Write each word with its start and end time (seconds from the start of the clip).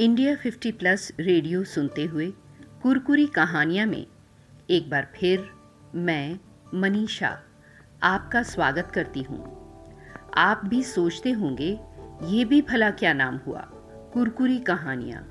India 0.00 0.36
50 0.46 0.72
plus 0.72 1.12
radio 1.20 1.64
सुनते 1.64 2.04
हुए 2.04 2.32
कुरकुरी 2.82 3.26
कहानियाँ 3.26 3.86
में 3.86 4.06
एक 4.70 4.90
बार 4.90 5.12
फिर 5.16 5.50
मैं, 5.94 6.38
मनीषा, 6.74 7.38
आपका 8.02 8.42
स्वागत 8.42 8.92
करती 8.94 9.22
हूँ। 9.22 9.40
आप 10.36 10.62
भी 10.64 10.82
सोचते 10.82 11.30
होंगे, 11.30 11.80
ये 12.24 12.44
भी 12.44 12.62
भला 12.62 12.90
क्या 12.90 13.12
नाम 13.12 13.36
हुआ, 13.36 13.60
कुरकुरी 14.12 14.58
कहानियाँ। 14.58 15.22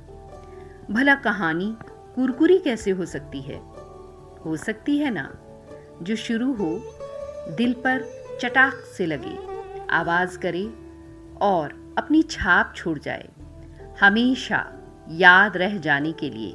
भला 0.92 1.16
कहानी 1.16 1.78
कुरकुरी 2.16 2.60
कैसे 2.60 2.92
हो 2.92 3.06
सकती 3.06 3.42
है? 3.42 3.58
हो 4.46 4.56
सकती 4.56 4.98
है 4.98 5.10
ना, 5.10 5.34
जो 6.02 6.16
शुरू 6.16 6.54
हो, 6.54 6.84
दिल 7.58 7.74
पर 7.74 8.04
चटाक 8.42 8.74
से 8.74 9.06
लगे, 9.06 9.38
आवाज़ 9.90 10.40
करे 10.40 10.66
और 11.42 11.96
अपनी 11.98 12.22
छाप 12.22 12.74
छोड़ 12.76 13.00
जाए। 13.00 13.30
हमेशा 14.02 14.66
याद 15.12 15.58
रह 15.58 15.78
जाने 15.78 16.12
के 16.12 16.30
लिए 16.30 16.54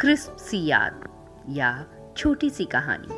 क्रिस्प 0.00 0.36
सी 0.36 0.66
याद 0.66 1.08
या 1.48 1.86
छोटी 2.16 2.50
सी 2.50 2.64
कहानी। 2.64 3.08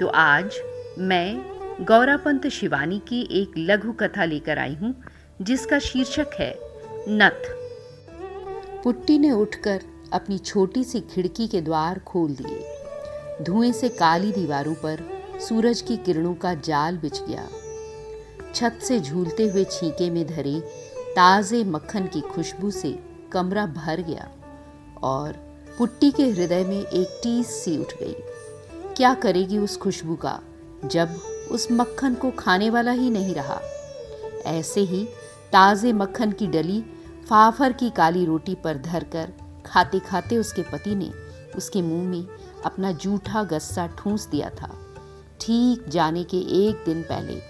तो 0.00 0.06
आज 0.06 0.52
मैं 0.98 1.40
गौरापंत 1.84 2.46
शिवानी 2.46 2.98
की 2.98 3.28
एक 3.30 3.52
लघु 3.58 3.92
कथा 3.92 4.24
लेकर 4.24 4.58
आई 4.58 4.74
हूँ, 4.74 5.02
जिसका 5.42 5.78
शीर्षक 5.78 6.26
है 6.34 6.58
नथ। 7.08 7.50
पुट्टी 8.84 9.18
ने 9.18 9.30
उठकर 9.30 9.80
अपनी 10.12 10.38
छोटी 10.38 10.84
सी 10.84 11.00
खिड़की 11.00 11.46
के 11.46 11.60
द्वार 11.60 11.98
खोल 11.98 12.36
दिए। 12.40 13.44
धुएँ 13.44 13.72
से 13.72 13.88
काली 13.88 14.32
दीवारों 14.32 14.74
पर 14.74 15.08
सूरज 15.40 15.80
की 15.80 15.96
किरणों 15.96 16.34
का 16.34 16.54
जाल 16.54 16.96
बिछ 16.96 17.22
गया। 17.22 17.48
छत 18.54 18.78
से 18.82 19.00
झूलते 19.00 19.48
हुए 19.48 19.64
छींके 19.64 20.10
में 20.10 20.26
धरे 20.26 20.62
ताज़े 21.16 21.62
मक्खन 21.64 22.06
की 22.06 22.20
खुशबू 22.20 22.70
से 22.70 22.98
कमरा 23.32 23.66
भर 23.66 24.00
गया 24.00 24.28
और 25.02 25.32
पुट्टी 25.78 26.10
के 26.10 26.28
हृदय 26.30 26.64
में 26.64 26.80
एक 26.80 27.20
टीस 27.22 27.46
सी 27.54 27.76
उठ 27.78 27.92
गई। 27.94 28.14
क्या 28.96 29.12
करेगी 29.14 29.58
उस 29.58 29.76
खुशबू 29.76 30.14
का, 30.14 30.38
जब 30.84 31.16
उस 31.50 31.66
मक्खन 31.72 32.14
को 32.14 32.30
खाने 32.30 32.70
वाला 32.70 32.92
ही 32.92 33.10
नहीं 33.10 33.34
रहा? 33.34 33.60
ऐसे 34.46 34.80
ही 34.80 35.04
ताज़े 35.52 35.92
मक्खन 35.92 36.32
की 36.32 36.46
डली 36.46 36.80
फाफर 37.28 37.72
की 37.72 37.90
काली 37.90 38.24
रोटी 38.24 38.54
पर 38.54 38.78
धरकर 38.78 39.32
खाते 39.66 39.98
खाते 40.00 40.36
उसके 40.36 40.62
पति 40.62 40.94
ने 40.94 41.10
उसके 41.56 41.82
मुँह 41.82 42.08
में 42.08 42.26
अपना 42.64 42.92
जूठा 42.92 43.42
गस्सा 43.44 43.86
ठूंस 43.98 44.26
दिया 44.26 44.50
था। 44.50 44.70
ठीक 45.40 45.88
जाने 45.88 46.24
के 46.24 46.38
एक 46.66 46.82
दिन 46.86 47.02
पहले, 47.02 47.40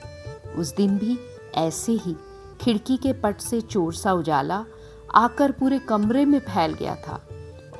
उस 0.57 0.75
दिन 0.77 0.99
भी 0.99 1.19
ऐसे 1.57 1.93
ही 1.93 2.17
खिड़की 2.61 2.97
के 2.97 3.13
पट 3.13 3.41
से 3.41 3.61
चोर 3.61 3.95
सा 3.95 4.13
उजाला 4.13 4.65
आकर 5.15 5.53
पूरे 5.53 5.79
कमरे 5.79 6.25
में 6.25 6.39
फैल 6.39 6.75
गया 6.75 6.95
था 6.97 7.21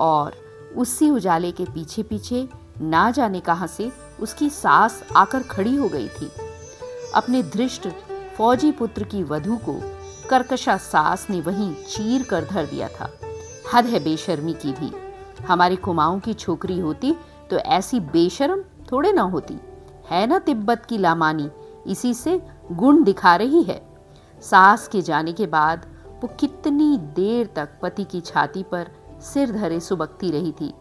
और 0.01 0.35
उसी 0.77 1.11
उजाले 1.11 1.51
के 1.53 1.65
पीछे 1.65 2.03
पीछे 2.03 2.49
ना 2.81 3.11
जाने 3.11 3.41
कहाँ 3.41 3.67
से 3.67 3.91
उसकी 4.21 4.49
सास 4.51 5.03
आकर 5.17 5.43
खड़ी 5.43 5.75
हो 5.77 5.89
गई 5.89 6.09
थी। 6.09 6.31
अपने 7.15 7.43
धृष्ट 7.43 7.89
फौजी 8.37 8.71
पुत्र 8.73 9.05
की 9.05 9.23
वधु 9.23 9.57
को 9.57 9.75
कर्कशा 10.29 10.77
सास 10.77 11.27
ने 11.31 11.41
वहीं 11.41 11.73
चीर 11.75 12.23
कर 12.23 12.45
धर 12.45 12.67
दिया 12.67 12.89
था। 12.89 13.11
हद 13.75 13.87
है 13.87 14.01
बेशर्मी 14.05 14.53
की 14.53 14.73
भी। 14.73 14.93
हमारी 15.47 15.77
कुमाऊं 15.77 16.21
की 16.21 16.35
छोकरी 16.35 16.79
होती 16.79 17.15
तो 17.51 17.59
ऐसी 17.59 18.01
बेशर्म 18.01 18.63
थोड़े 18.93 19.13
ना 19.13 19.23
होती। 19.23 19.59
है 20.11 20.27
ना 20.27 20.39
तिब्बत 20.39 20.87
की 20.87 20.99
लामानी, 20.99 21.51
इसी 21.87 22.15
से 22.15 22.41
गुण 22.73 23.03
दिखा 23.05 23.37
रही 23.37 23.63
है। 23.63 23.90
सास 24.43 24.87
के 24.89 25.03
जाने 25.03 25.33
के 25.33 25.47
बाद 25.47 25.87
वो 26.23 26.29
कितनी 26.41 26.97
देर 27.17 27.49
तक 27.57 27.69
पति 27.83 28.05
की 28.05 28.21
छाती 28.21 28.63
पर 28.63 28.89
सिर 29.23 29.53
धरे 29.53 29.81
सुबकती 29.81 30.31
रही 30.31 30.53
थी। 30.53 30.73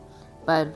पर 0.47 0.73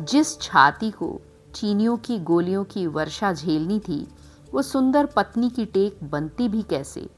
जिस 0.00 0.40
छाती 0.40 0.90
को 0.90 1.20
चीनियों 1.54 1.96
की 1.96 2.18
गोलियों 2.18 2.64
की 2.64 2.86
वर्षा 2.86 3.32
झेलनी 3.32 3.78
थी, 3.78 4.06
वो 4.54 4.62
सुंदर 4.62 5.06
पत्नी 5.06 5.50
की 5.50 5.64
टेक 5.64 5.98
बनती 6.04 6.48
भी 6.48 6.62
कैसे? 6.62 7.08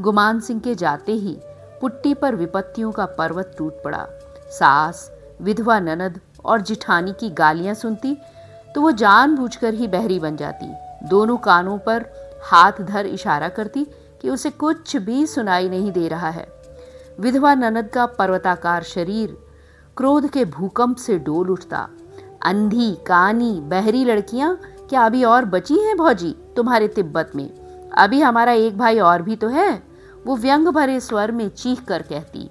गुमान 0.00 0.40
सिंह 0.40 0.60
के 0.60 0.74
जाते 0.74 1.12
ही 1.12 1.36
पुट्टी 1.80 2.14
पर 2.14 2.34
विपत्तियों 2.34 2.92
का 2.92 3.06
पर्वत 3.06 3.54
टूट 3.58 3.82
पड़ा। 3.84 4.06
सास, 4.50 5.10
विधवा 5.40 5.78
ननद 5.80 6.20
और 6.44 6.60
जिठानी 6.60 7.12
की 7.12 7.30
गालियाँ 7.30 7.74
सुनती 7.74 8.16
तो 8.74 8.80
वो 8.80 8.90
जानबूझकर 8.92 9.74
ही 9.74 9.88
बहरी 9.88 10.18
बन 10.18 10.36
जाती। 10.36 10.66
दोनों 11.08 11.36
कानों 11.36 11.78
पर 11.78 12.04
हाथ 12.44 12.80
धर 12.82 13.06
इशारा 13.06 13.48
करती 13.48 13.86
कि 14.22 14.30
उसे 14.30 14.50
कुछ 14.50 14.96
भी 14.96 15.26
सुनाई 15.26 15.68
नहीं 15.68 15.92
दे 15.92 16.08
रहा 16.08 16.30
है। 16.30 16.46
विधवा 17.20 17.54
ननद 17.54 17.88
का 17.88 18.06
पर्वताकार 18.08 18.82
शरीर 18.82 19.36
क्रोध 19.96 20.28
के 20.28 20.44
भूकंप 20.44 20.96
से 20.96 21.18
डोल 21.18 21.50
उठता। 21.50 21.88
अंधी, 22.44 22.92
कानी, 23.06 23.52
बहरी 23.60 24.04
लड़कियाँ, 24.04 24.58
क्या 24.90 25.04
अभी 25.06 25.24
और 25.24 25.44
बची 25.44 25.78
हैं 25.78 25.96
भौजी 25.96 26.34
तुम्हारे 26.56 26.88
तिब्बत 26.88 27.32
में? 27.34 27.48
अभी 27.92 28.20
हमारा 28.20 28.52
एक 28.52 28.78
भाई 28.78 28.98
और 28.98 29.22
भी 29.22 29.36
तो 29.36 29.48
है। 29.48 29.82
वो 30.26 30.36
व्यंग 30.36 30.68
भरे 30.68 30.98
स्वर 31.00 31.32
में 31.32 31.48
चीख 31.48 31.84
कर 31.84 32.02
कहती, 32.02 32.48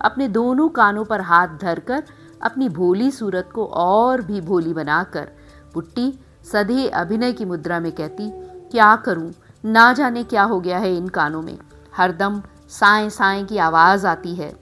अपने 0.00 0.28
दोनों 0.28 0.68
कानों 0.68 1.04
पर 1.04 1.20
हाथ 1.20 1.48
धरकर 1.60 2.02
अपनी 2.42 2.68
भोली 2.68 3.10
सूरत 3.10 3.50
को 3.54 3.64
और 3.64 4.22
भी 4.22 4.40
भोली 4.40 4.72
बनाकर, 4.72 5.28
पुट्टी, 5.74 6.12
सधे 6.52 6.86
अभिनय 6.88 7.32
की 7.32 7.44
मुद्रा 7.44 7.80
में 7.80 7.92
कहती, 7.92 8.30
क्या 8.70 8.94
करूँ? 8.96 9.30
ना 9.64 9.92
जाने 9.92 10.24
क्या 10.24 10.42
हो 10.42 10.60
गया 10.60 10.78
है 10.78 10.96
इन 10.96 11.08
कानों 11.08 11.42
में। 11.42 11.58
हरदम 11.96 12.42
साए 12.68 13.10
साए 13.10 13.42
की 13.42 13.58
आवाज़ 13.58 14.06
आती 14.06 14.34
है। 14.34 14.56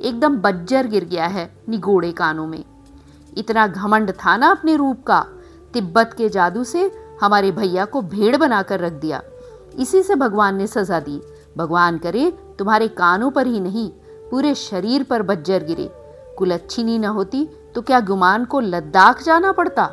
एकदम 0.00 0.36
बज्जर 0.36 0.86
गिर 0.86 1.04
गया 1.04 1.26
है 1.26 1.56
निगोड़े 1.68 2.12
कानों 2.12 2.46
में। 2.46 2.64
इतना 3.36 3.66
घमंड 3.66 4.10
था 4.10 4.36
ना 4.36 4.50
अपने 4.50 4.76
रूप 4.76 5.04
का। 5.04 5.26
तिब्बत 5.72 6.14
के 6.18 6.28
जादू 6.28 6.64
से 6.64 6.90
हमारे 7.22 7.52
भैया 7.52 7.84
को 7.84 8.02
भेड़ 8.02 8.36
बनाकर 8.36 8.80
रख 8.80 8.92
दिया। 8.92 9.22
इसी 9.78 10.02
से 10.02 10.14
भगवान 10.14 10.56
ने 10.56 10.66
सजा 10.66 11.00
दी। 11.00 11.22
भगवान 11.56 11.98
करे, 11.98 12.38
तुम्हारे 12.58 12.88
कानों 12.88 13.30
पर 13.30 13.46
ही 13.46 13.60
नहीं, 13.60 13.90
पूरे 14.30 14.54
शरीर 14.54 15.02
पर 15.02 15.22
बज्जर 15.22 15.64
गिरे। 15.64 15.92
कुल 16.38 16.50
अच्छी 16.50 16.64
कुलच्छिनी 16.64 16.98
न 16.98 17.04
होती 17.04 17.48
तो 17.74 17.82
क्या 17.82 18.00
गुमान 18.00 18.44
को 18.44 18.60
लद्दाख 18.60 19.22
जाना 19.22 19.52
पड़ता? 19.52 19.84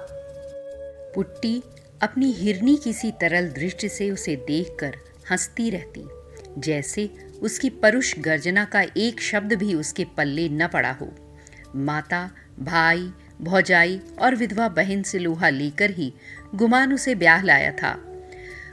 पुट्टी 1.16 1.64
अपनी 2.04 2.32
हिरनी 2.32 2.78
किसी 2.84 3.12
तरल 3.12 3.48
दृष्टि 3.48 3.90
से 3.90 4.12
उसे 4.12 4.36
देखकर 4.36 4.96
हंसती 5.32 5.70
रहती। 5.70 6.08
जैसे 6.58 7.10
उसकी 7.42 7.70
परुष 7.70 8.20
गर्जना 8.20 8.66
का 8.66 8.82
एक 8.98 9.22
शब्द 9.22 9.54
भी 9.54 9.74
उसके 9.74 10.06
पल्ले 10.06 10.50
न 10.50 10.68
पड़ा 10.68 10.92
हो। 10.92 11.14
माता, 11.76 12.32
भाई, 12.60 13.12
भौजाई 13.42 14.02
और 14.20 14.36
विधवा 14.36 14.70
बहन 14.70 15.04
से 15.04 15.20
लोहा 15.20 15.50
लेकर 15.50 15.90
ही 15.90 16.14
गुमान 16.56 16.94
उसे 16.94 17.16
ब्याह 17.16 17.44
लाया 17.44 17.72
था। 17.72 18.24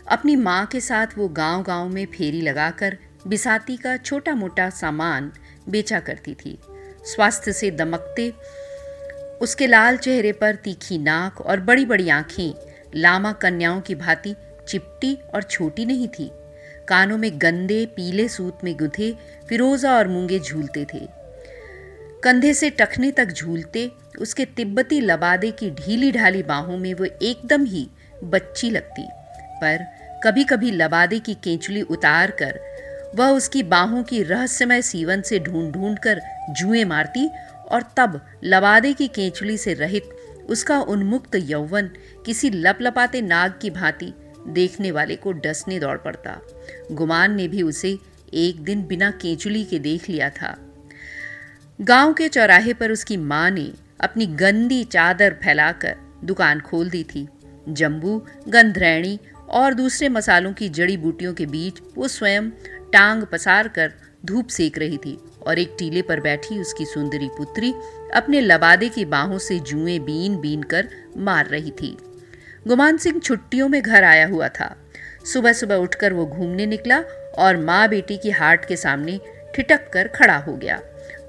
अपनी 0.09 0.37
माँ 0.37 0.67
के 0.67 0.81
साथ 0.81 1.07
वो 1.19 1.29
गाँव 1.29 1.63
गाँव 1.63 1.89
में 1.89 2.07
फेरी 2.07 2.41
लगाकर 2.41 2.99
बिसाती 3.27 3.77
का 3.77 3.97
छोटा 3.97 4.35
मोटा 4.35 4.71
सामान 4.71 5.33
बेचा 5.69 6.01
करती 6.01 6.35
थी। 6.35 6.59
स्वास्थ्य 7.05 7.53
से 7.53 7.71
दमकते, 7.71 8.33
उसके 9.43 9.67
लाल 9.67 9.97
चेहरे 9.97 10.33
पर 10.33 10.55
तीखी 10.55 10.99
नाक 10.99 11.41
और 11.41 11.61
बड़ी 11.61 11.85
बड़ी 11.85 12.09
आँखें 12.09 12.70
लामा 12.95 13.33
कन्याओं 13.33 13.81
की 13.81 13.95
भांति 13.95 14.35
चिपटी 14.69 15.19
और 15.35 15.43
छोटी 15.43 15.85
नहीं 15.85 16.09
थी। 16.09 16.31
कानों 16.89 17.19
में 17.19 17.31
गंदे 17.35 17.87
पीले 17.87 18.29
सूत 18.29 18.59
में 18.65 18.77
गुथे 18.77 19.17
फिरोजा 19.49 19.93
और 19.93 20.09
मूँगे 20.09 20.39
झूलते 20.39 20.87
थे। 20.95 21.09
कंधे 22.25 22.55
से 22.55 22.71
टखने 22.71 23.11
तक 23.11 23.33
झूलते, 23.33 23.91
उसके 24.19 24.45
तिब्बती 24.45 25.01
लबादे 25.01 25.51
की 25.51 25.71
ढीली 25.71 26.13
ढाली 26.13 26.43
बाहों 26.43 26.79
में 26.79 26.95
वो 26.95 27.05
एकदम 27.05 27.65
ही 27.65 27.89
बच्ची 28.25 28.71
लगती। 28.71 29.09
पर 29.63 29.85
कभी 30.25 30.45
कभी 30.45 30.71
लबादे 30.71 31.19
की 31.19 31.35
केंचुली 31.35 31.83
उतार 31.83 32.31
कर 32.31 32.61
वह 33.15 33.29
उसकी 33.29 33.63
बाहों 33.63 34.03
की 34.03 34.23
रहस्यमय 34.23 34.83
सीवन 34.83 35.23
से 35.23 35.39
ढूंढ 35.39 35.73
ढूंढ 35.73 35.99
कर 35.99 36.21
जुएँ 36.51 36.85
मारती 36.85 37.31
और 37.71 37.83
तब 37.97 38.21
लबादे 38.45 38.93
की 38.93 39.09
केंचुली 39.09 39.57
से 39.59 39.75
रहित 39.75 40.11
उसका 40.51 40.81
उन्मुक्त 40.81 41.37
यौवन 41.37 41.91
किसी 42.27 42.51
लपलपाते 42.51 43.21
नाग 43.21 43.55
की 43.63 43.71
भांति 43.71 44.13
देखने 44.49 44.91
वाले 44.91 45.17
को 45.17 45.33
डसने 45.33 45.79
दौड़ 45.79 45.99
पड़ता। 45.99 46.41
गुमान 46.93 47.35
ने 47.35 47.49
भी 47.49 47.63
उसे 47.63 47.99
एक 48.35 48.65
दिन 48.65 48.87
बिना 48.87 49.11
केंचुली 49.11 49.65
के 49.65 49.79
देख 49.79 50.09
लिया 50.09 50.31
था। 50.31 50.57
गाँव 51.81 52.13
के 52.13 52.29
चौराहे 52.29 52.75
पर 52.75 52.93
उसकी 52.93 53.17
माँ 53.17 53.51
ने 53.51 53.73
अपनी 54.01 54.27
गंदी 54.27 54.85
चादर 54.85 55.37
फैलाकर 55.45 55.97
दुकान 56.25 56.61
खोल 56.61 56.91
दी 56.91 57.05
थी। 57.05 57.29
जम्बू, 57.69 58.27
गंधरैणी 58.49 59.19
और 59.49 59.75
दूसरे 59.75 60.09
मसालों 60.09 60.53
की 60.53 60.69
जड़ी 60.69 60.97
बूटियों 60.97 61.35
के 61.35 61.47
बीच 61.47 61.81
वो 61.97 62.09
स्वयं 62.09 62.51
टांग 62.93 63.23
पसार 63.23 63.69
कर 63.69 63.93
धूप 64.25 64.49
सेक 64.49 64.79
रही 64.79 64.97
थी 64.97 65.19
और 65.47 65.59
एक 65.59 65.77
टीले 65.79 66.03
पर 66.03 66.21
बैठी 66.21 66.59
उसकी 66.59 66.85
सुंदरी 66.85 67.29
पुत्री 67.29 67.75
अपने 68.15 68.41
लबादे 68.41 68.89
की 68.89 69.05
बाहों 69.05 69.39
से 69.39 69.59
जुएँ 69.59 69.99
बीन 69.99 70.37
बीन 70.37 70.63
कर 70.63 70.89
मार 71.17 71.47
रही 71.47 71.71
थी। 71.71 71.97
गुमान 72.69 72.97
सिंह 72.97 73.21
छुट्टियों 73.21 73.69
में 73.69 73.83
घर 73.83 74.05
आया 74.05 74.27
हुआ 74.27 74.49
था। 74.49 74.77
सुबह 75.33 75.53
सुबह 75.53 75.75
उठकर 75.75 76.13
वो 76.13 76.27
घूमने 76.27 76.67
निकला 76.67 77.01
और 77.39 77.57
माँ 77.57 77.89
बेटी 77.89 78.17
की 78.17 78.31
हाट 78.31 78.65
के 78.65 78.77
सामने 78.77 79.21
ठिटक 79.55 79.91
कर 79.93 80.09
खड़ा 80.09 80.37
हो 80.37 80.57
गया। 80.57 80.81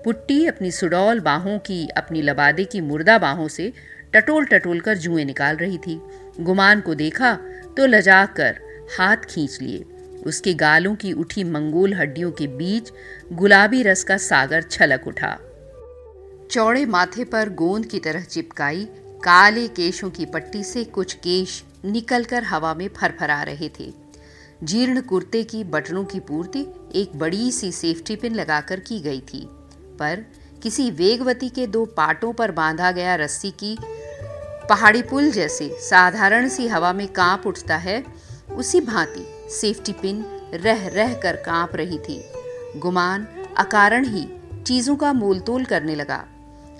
पुट्टी 0.05 0.45
अपनी 0.45 0.71
सुडौल 0.71 1.19
बाहों 1.19 1.59
की, 1.59 1.87
अपनी 1.87 2.21
लबादे 2.21 2.63
की 2.63 2.81
मुर्दा 2.81 3.17
बाहों 3.17 3.47
से 3.47 3.73
टटोल 4.13 4.45
टटोल 4.45 4.79
कर 4.79 4.97
जुएँ 4.97 5.25
निकाल 5.25 5.55
रही 5.55 5.77
थी। 5.77 6.01
गुमान 6.39 6.81
को 6.81 6.95
देखा 6.95 7.33
तो 7.77 7.85
लजा 7.85 8.25
कर 8.25 8.59
हाथ 8.97 9.17
खींच 9.17 9.61
लिए। 9.61 9.85
उसके 10.25 10.53
गालों 10.53 10.95
की 10.95 11.13
उठी 11.13 11.43
मंगोल 11.43 11.93
हड्डियों 11.93 12.31
के 12.31 12.47
बीच 12.47 12.91
गुलाबी 13.33 13.83
रस 13.83 14.03
का 14.03 14.17
सागर 14.17 14.61
छलक 14.61 15.07
उठा। 15.07 15.37
चौड़े 16.51 16.85
माथे 16.85 17.23
पर 17.23 17.49
गोंद 17.49 17.85
की 17.85 17.99
तरह 17.99 18.23
चिपकाई, 18.23 18.83
काले 19.23 19.67
केशों 19.67 20.09
की 20.09 20.25
पट्टी 20.25 20.63
से 20.63 20.83
कुछ 20.83 21.13
केश 21.13 21.63
निकलकर 21.85 22.43
हवा 22.43 22.73
में 22.73 22.87
फरफरा 22.89 23.41
रहे 23.43 23.69
थे। 23.69 23.91
जीर्ण 24.63 25.01
कुर्ते 25.01 25.43
की 25.43 25.63
बटनों 25.63 26.03
की 26.05 26.19
पूर्ति 26.19 26.65
एक 26.95 27.15
बड़ी 27.15 27.51
सी 27.51 27.71
सेफ्टी 27.71 28.15
पिन 28.15 28.35
लगाकर 28.35 28.79
की 28.79 28.99
गई 28.99 29.19
थी, 29.23 29.45
पर 29.99 30.25
किसी 30.63 30.89
वेगवती 30.91 31.49
के 31.49 31.67
दो 31.67 31.85
पाटों 31.97 32.33
पर 32.33 32.51
बांधा 32.51 32.91
गया 32.91 33.15
रस्सी 33.15 33.51
की 33.51 33.75
पहाड़ी 34.69 35.01
पुल 35.01 35.31
जैसे 35.31 35.69
साधारण 35.79 36.49
सी 36.49 36.67
हवा 36.67 36.91
में 36.93 37.07
काँप 37.07 37.47
उठता 37.47 37.77
है, 37.77 38.03
उसी 38.51 38.81
भांति 38.81 39.25
सेफ्टी 39.51 39.91
पिन 39.91 40.23
रह 40.53 40.87
रह 40.87 41.13
कर 41.13 41.35
काँप 41.35 41.75
रही 41.75 41.99
थी। 41.99 42.21
गुमान 42.77 43.27
अकारण 43.57 44.05
ही 44.05 44.27
चीज़ों 44.65 44.95
का 44.95 45.13
मोलतोल 45.13 45.65
करने 45.65 45.95
लगा। 45.95 46.25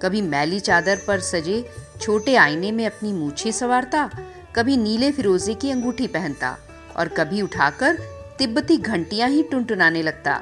कभी 0.02 0.22
मैली 0.22 0.60
चादर 0.60 1.00
पर 1.08 1.20
सजे 1.20 1.64
छोटे 2.02 2.36
आईने 2.36 2.72
में 2.72 2.86
अपनी 2.86 3.14
मूछे 3.14 3.52
सवारता, 3.52 4.10
कभी 4.56 4.78
नीले 4.78 5.12
फिरोजे 5.12 5.54
की 5.54 5.72
अंगूठी 5.72 6.08
पहनता 6.08 6.58
और 6.98 7.08
कभी 7.08 7.42
उठाकर 7.42 7.98
तिब्बती 8.38 8.78
घंटियाँ 8.78 9.30
ही 9.30 9.44
टुनटुनाने 9.44 10.02
लगता। 10.02 10.42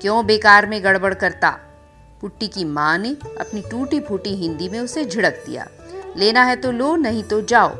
क्यों 0.00 0.26
बेकार 0.26 0.66
में 0.66 0.82
गड़बड़ 0.84 1.14
करता? 1.14 1.50
पुट्टी 2.20 2.48
की 2.48 2.64
माँ 2.64 2.98
ने 2.98 3.16
अपनी 3.40 3.60
टूटी 3.60 4.00
फूटी 4.00 4.34
हिंदी 4.34 4.68
में 4.68 4.80
उसे 4.80 5.04
झिड़क 5.04 5.42
दिया। 5.46 5.68
लेना 6.16 6.42
है 6.42 6.56
तो 6.56 6.70
लो, 6.72 6.96
नहीं 6.96 7.22
तो 7.22 7.40
जाओ। 7.40 7.76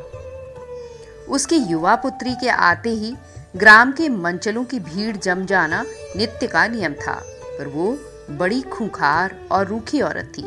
उसकी 1.29 1.57
युवा 1.57 1.95
पुत्री 1.95 2.33
के 2.33 2.49
आते 2.49 2.89
ही 2.89 3.15
ग्राम 3.55 3.91
के 3.91 4.09
मंचलों 4.09 4.63
की 4.63 4.79
भीड़ 4.79 5.15
जम 5.17 5.45
जाना 5.45 5.83
नित्य 6.17 6.47
का 6.47 6.67
नियम 6.67 6.93
था, 6.93 7.21
पर 7.59 7.67
वो 7.67 7.97
बड़ी 8.29 8.61
खूंखार 8.61 9.35
और 9.51 9.67
रूखी 9.67 10.01
औरत 10.01 10.33
थी। 10.37 10.45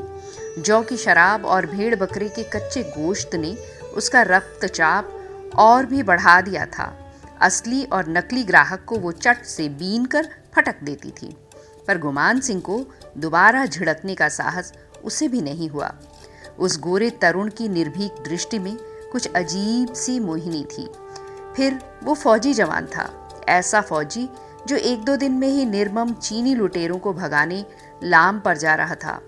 जौ 0.59 0.83
की 0.83 0.97
शराब 0.97 1.45
और 1.45 1.67
भेड़ 1.67 1.97
बकरे 1.97 2.29
के 2.29 2.43
कच्चे 2.43 2.83
गोश्त 2.83 3.35
ने 3.35 3.57
उसका 3.95 4.23
रक्तचाप 4.23 5.13
और 5.57 5.87
भी 5.87 6.03
बढ़ा 6.03 6.41
दिया 6.41 6.67
था। 6.67 7.13
असली 7.41 7.85
और 7.85 8.09
नकली 8.09 8.45
ग्राहक 8.45 8.85
को 8.85 8.99
वो 8.99 9.13
चट 9.13 9.45
से 9.45 9.69
बीन 9.69 10.05
कर 10.05 10.29
फटक 10.55 10.83
देती 10.83 11.11
थी। 11.11 11.37
पर 11.89 11.99
गुमान 11.99 12.41
सिंह 12.41 12.61
को 12.61 12.85
दोबारा 13.19 13.67
झिड़कने 13.67 14.15
का 14.15 14.29
साहस 14.29 14.73
उसे 15.05 15.29
भी 15.29 15.41
नहीं 15.41 15.69
हुआ। 15.69 15.95
उस 16.59 16.81
गोरे 16.81 17.11
तरुण 17.11 17.49
की 17.49 17.69
निर्भीक 17.69 18.13
दृष्टि 18.13 18.59
में 18.59 18.77
कुछ 19.13 19.33
अजीब 19.37 19.93
सी 19.93 20.21
मोहिनी 20.21 20.65
थी। 20.65 20.91
फिर 21.57 21.79
वो 22.05 22.15
फौजी 22.15 22.55
जवान 22.55 22.87
था। 22.87 23.29
ऐसा 23.49 23.81
फौजी 23.81 24.29
जो 24.67 24.77
एक 24.77 25.05
दो 25.05 25.17
दिन 25.17 25.33
में 25.33 25.49
ही 25.49 25.67
निर्मम 25.67 26.13
चीनी 26.13 26.55
लुटेरों 26.55 26.99
को 26.99 27.13
भगाने, 27.13 27.67
लाम 28.05 28.41
पर 28.41 28.57
जा 28.57 28.75
रहा 28.75 28.95
था। 28.95 29.21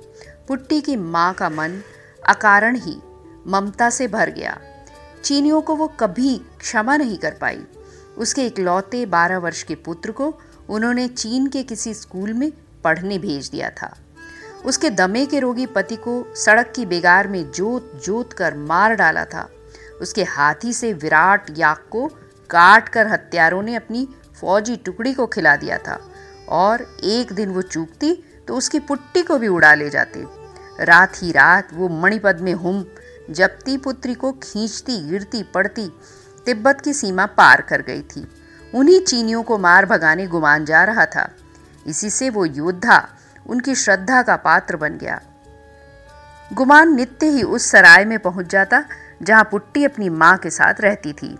पुट्टी 0.49 0.81
की 0.81 0.97
माँ 0.97 1.33
का 1.35 1.49
मन 1.49 1.81
अकारण 2.29 2.77
ही 2.77 2.97
ममता 3.47 3.89
से 3.91 4.07
भर 4.09 4.31
गया। 4.31 4.57
चीनियों 5.25 5.61
को 5.63 5.75
वो 5.77 5.87
कभी 6.01 6.37
क्षमा 6.59 6.97
नहीं 6.97 7.19
कर 7.19 7.35
पाई। 7.41 7.61
उसके 8.19 8.47
इकलौते 8.47 9.05
बारह 9.07 9.39
वर्ष 9.39 9.63
के 9.63 9.75
पुत्र 9.75 10.11
को 10.11 10.33
उन्होंने 10.69 11.07
चीन 11.09 11.47
के 11.47 11.63
किसी 11.63 11.95
स्कूल 11.95 12.33
में 12.33 12.51
पढ़ने 12.85 13.19
भेज 13.19 13.49
दिया 13.49 13.71
था। 13.71 13.95
उसके 14.65 14.91
दमे 14.91 15.27
के 15.27 15.41
रोगी 15.41 15.67
पति 15.67 15.97
को 15.97 16.35
सड़क 16.37 16.73
की 16.77 16.87
बेगार 16.87 17.29
में 17.29 17.51
जोत 17.51 17.93
जोत 18.05 18.33
कर 18.33 18.57
मार 18.57 18.95
डाला 18.95 19.25
था। 19.25 19.49
उसके 20.01 20.25
हाथी 20.25 20.73
से 20.73 20.93
विराट 20.93 21.51
याक 21.59 21.85
को 21.91 22.07
काट 22.51 22.89
कर 22.89 23.07
हत्यारों 23.07 23.63
ने 23.63 23.75
अपनी 23.75 24.07
फौजी 24.41 24.77
टुकड़ी 24.77 25.15
को 25.15 25.27
खिला 25.27 25.55
दिया 25.57 25.79
था 25.79 26.01
और 26.49 26.87
एक 27.05 27.33
दिन 27.33 27.51
वो 27.51 27.63
चूकती 27.63 28.15
तो 28.49 28.57
उसकी 28.57 28.79
पुट्टी 28.79 29.23
को 29.23 29.39
भी 29.39 29.49
उड़ा 29.49 29.75
ले 29.75 29.89
जाते। 29.91 30.38
रात 30.81 31.23
ही 31.23 31.33
रात 31.33 31.69
वो 31.73 31.89
मणिपद 31.89 32.41
में 32.41 32.55
हुम, 32.55 32.85
जपती 33.31 33.77
पुत्री 33.77 34.15
को 34.15 34.33
खींचती, 34.33 35.11
गिरती, 35.11 35.43
पड़ती, 35.43 35.93
तिब्बत 36.47 36.81
की 36.81 36.93
सीमा 36.93 37.27
पार 37.27 37.61
कर 37.61 37.83
गई 37.83 38.03
थी। 38.03 38.27
उन्हीं 38.75 39.01
चीनियों 39.01 39.43
को 39.43 39.59
मार 39.59 39.87
भगाने 39.87 40.27
गुमान 40.27 40.65
जा 40.65 40.85
रहा 40.85 41.07
था। 41.07 41.31
इसी 41.87 42.11
से 42.11 42.31
वो 42.31 42.45
योद्धा 42.45 43.09
उनकी 43.47 43.75
श्रद्धा 43.75 44.23
का 44.23 44.37
पात्र 44.37 44.77
बन 44.77 44.99
गया। 44.99 45.21
गुमान 46.53 46.95
नित्य 46.95 47.27
ही 47.27 47.43
उस 47.43 47.67
सराय 47.67 48.05
में 48.05 48.19
पहुँच 48.19 48.47
जाता, 48.47 48.85
जहाँ 49.23 49.49
पुट्टी 49.51 49.85
अपनी 49.85 50.09
माँ 50.09 50.37
के 50.37 50.51
साथ 50.51 50.75
रहती 50.81 51.13
थी। 51.13 51.39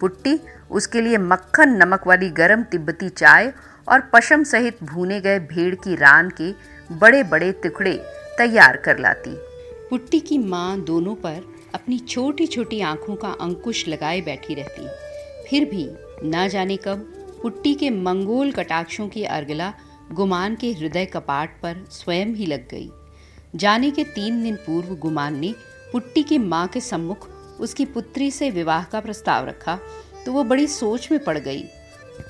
पुट्टी 0.00 0.40
उसके 0.70 1.00
लिए 1.00 1.18
मक्खन 1.18 1.68
नमक 1.68 2.06
वाली 2.06 2.30
गरम 2.30 2.62
तिब्बती 2.62 3.08
चाय 3.08 3.52
और 3.88 4.00
पशम 4.00 4.42
सहित 4.42 4.78
भूने 4.82 5.20
गए 5.20 5.38
भेड़ 5.38 5.74
की 5.74 5.96
रान 5.96 6.30
के 6.40 6.54
बड़े 6.92 7.22
बड़े 7.22 7.52
टुकड़े 7.52 8.02
तैयार 8.38 8.76
कर 8.76 8.98
लाती। 8.98 9.34
पुट्टी 9.90 10.20
की 10.20 10.38
माँ 10.38 10.80
दोनों 10.80 11.14
पर 11.14 11.42
अपनी 11.74 11.98
छोटी 11.98 12.46
छोटी 12.46 12.80
आँखों 12.80 13.14
का 13.16 13.28
अंकुश 13.40 13.86
लगाए 13.88 14.20
बैठी 14.20 14.54
रहती। 14.54 14.86
फिर 15.48 15.64
भी 15.64 15.88
न 16.24 16.48
जाने 16.48 16.76
कब 16.76 16.98
पुट्टी 17.42 17.74
के 17.74 17.90
मंगोल 17.90 18.52
कटाक्षों 18.52 19.08
की 19.08 19.24
अर्गला 19.24 19.72
गुमान 20.12 20.56
के 20.56 20.72
हृदय 20.72 21.06
कपाट 21.06 21.60
पर 21.62 21.84
स्वयं 21.90 22.34
ही 22.34 22.46
लग 22.46 22.68
गई। 22.68 22.90
जाने 23.56 23.90
के 23.90 24.04
तीन 24.06 24.42
दिन 24.42 24.56
पूर्व 24.56 24.94
गुमान 24.96 25.38
ने 25.38 25.54
पुट्टी 25.92 26.22
की 26.22 26.38
माँ 26.38 26.66
के 26.68 26.80
सम्मुख 26.80 27.28
उसकी 27.60 27.84
पुत्री 27.84 28.30
से 28.30 28.50
विवाह 28.50 28.84
का 28.84 29.00
प्रस्ताव 29.00 29.46
रखा 29.46 29.78
तो 30.26 30.32
वो 30.32 30.44
बड़ी 30.44 30.66
सोच 30.66 31.10
में 31.12 31.22
पड़ 31.24 31.38
गई। 31.38 31.62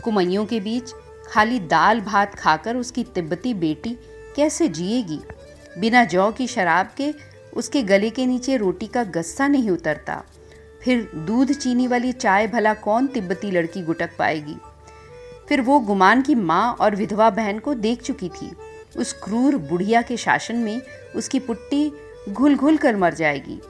कुमैयों 0.05 0.45
के 0.47 0.61
बीच 0.61 0.93
खाली 1.27 1.59
दाल 1.61 2.01
भात 2.01 2.35
खाकर 2.35 2.77
उसकी 2.77 3.05
तिब्बती 3.05 3.55
बेटी 3.57 3.97
कैसे 4.37 4.69
जिएगी? 4.69 5.19
बिना 5.79 6.05
जौ 6.05 6.31
की 6.31 6.47
शराब 6.47 6.91
के 6.97 7.13
उसके 7.53 7.83
गले 7.83 8.11
के 8.11 8.27
नीचे 8.27 8.57
रोटी 8.57 8.87
का 8.87 9.05
गस्सा 9.05 9.49
नहीं 9.49 9.71
उतरता। 9.71 10.23
फिर 10.83 11.11
दूध 11.17 11.53
चीनी 11.53 11.87
वाली 11.87 12.13
चाय 12.13 12.47
भला 12.47 12.75
कौन 12.75 13.07
तिब्बती 13.07 13.51
लड़की 13.51 13.83
गुटक 13.83 14.11
पाएगी? 14.19 14.57
फिर 15.49 15.61
वो 15.61 15.79
गुमान 15.81 16.23
की 16.23 16.35
माँ 16.35 16.73
और 16.73 16.97
विधवा 16.97 17.31
बहन 17.31 17.59
को 17.59 17.75
देख 17.75 18.03
चुकी 18.03 18.29
थी। 18.29 18.51
उस 18.97 19.13
क्रूर 19.13 19.57
बुढ़िया 19.57 20.03
के 20.03 20.17
शासन 20.17 20.57
में 20.57 20.81
उसकी 21.17 21.39
पुट्टी 21.39 21.93
घुल 22.29 22.57
घुल 22.57 22.77
कर 22.77 22.97
मर 22.97 23.15
जाएगी। 23.15 23.61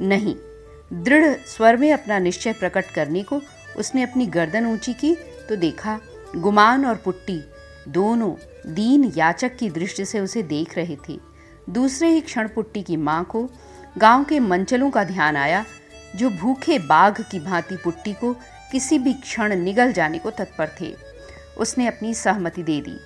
नहीं, 0.00 0.34
दृढ़ 0.94 1.34
स्वर 1.46 1.76
में 1.76 1.92
अपना 1.92 2.18
निश्चय 2.18 2.52
प्रकट 2.52 2.90
करने 2.90 3.22
को 3.22 3.40
उसने 3.76 4.02
अपनी 4.02 4.26
गर्दन 4.26 4.66
ऊँची 4.66 4.92
की 4.92 5.14
तो 5.48 5.56
देखा 5.56 5.98
गुमान 6.36 6.84
और 6.86 6.96
पुट्टी 6.96 7.40
दोनों 7.88 8.34
दीन 8.66 9.12
याचक 9.16 9.56
की 9.56 9.70
दृष्टि 9.70 10.04
से 10.04 10.20
उसे 10.20 10.42
देख 10.42 10.76
रहे 10.76 10.96
थे। 11.08 11.18
दूसरे 11.68 12.08
ही 12.08 12.20
क्षण 12.20 12.48
पुट्टी 12.48 12.82
की 12.82 12.96
माँ 12.96 13.24
को 13.24 13.50
गाँव 13.98 14.24
के 14.24 14.40
मंचलों 14.40 14.90
का 14.90 15.04
ध्यान 15.04 15.36
आया, 15.36 15.64
जो 16.16 16.30
भूखे 16.30 16.78
बाघ 16.78 17.20
की 17.20 17.40
भांति 17.40 17.76
पुट्टी 17.76 18.12
को 18.12 18.34
किसी 18.72 18.98
भी 18.98 19.12
क्षण 19.12 19.56
निगल 19.56 19.92
जाने 19.92 20.18
को 20.18 20.30
तत्पर 20.30 20.68
थे। 20.80 20.96
उसने 21.58 21.86
अपनी 21.86 22.14
सहमति 22.14 22.62
दे 22.62 22.80
दी। 22.80 23.00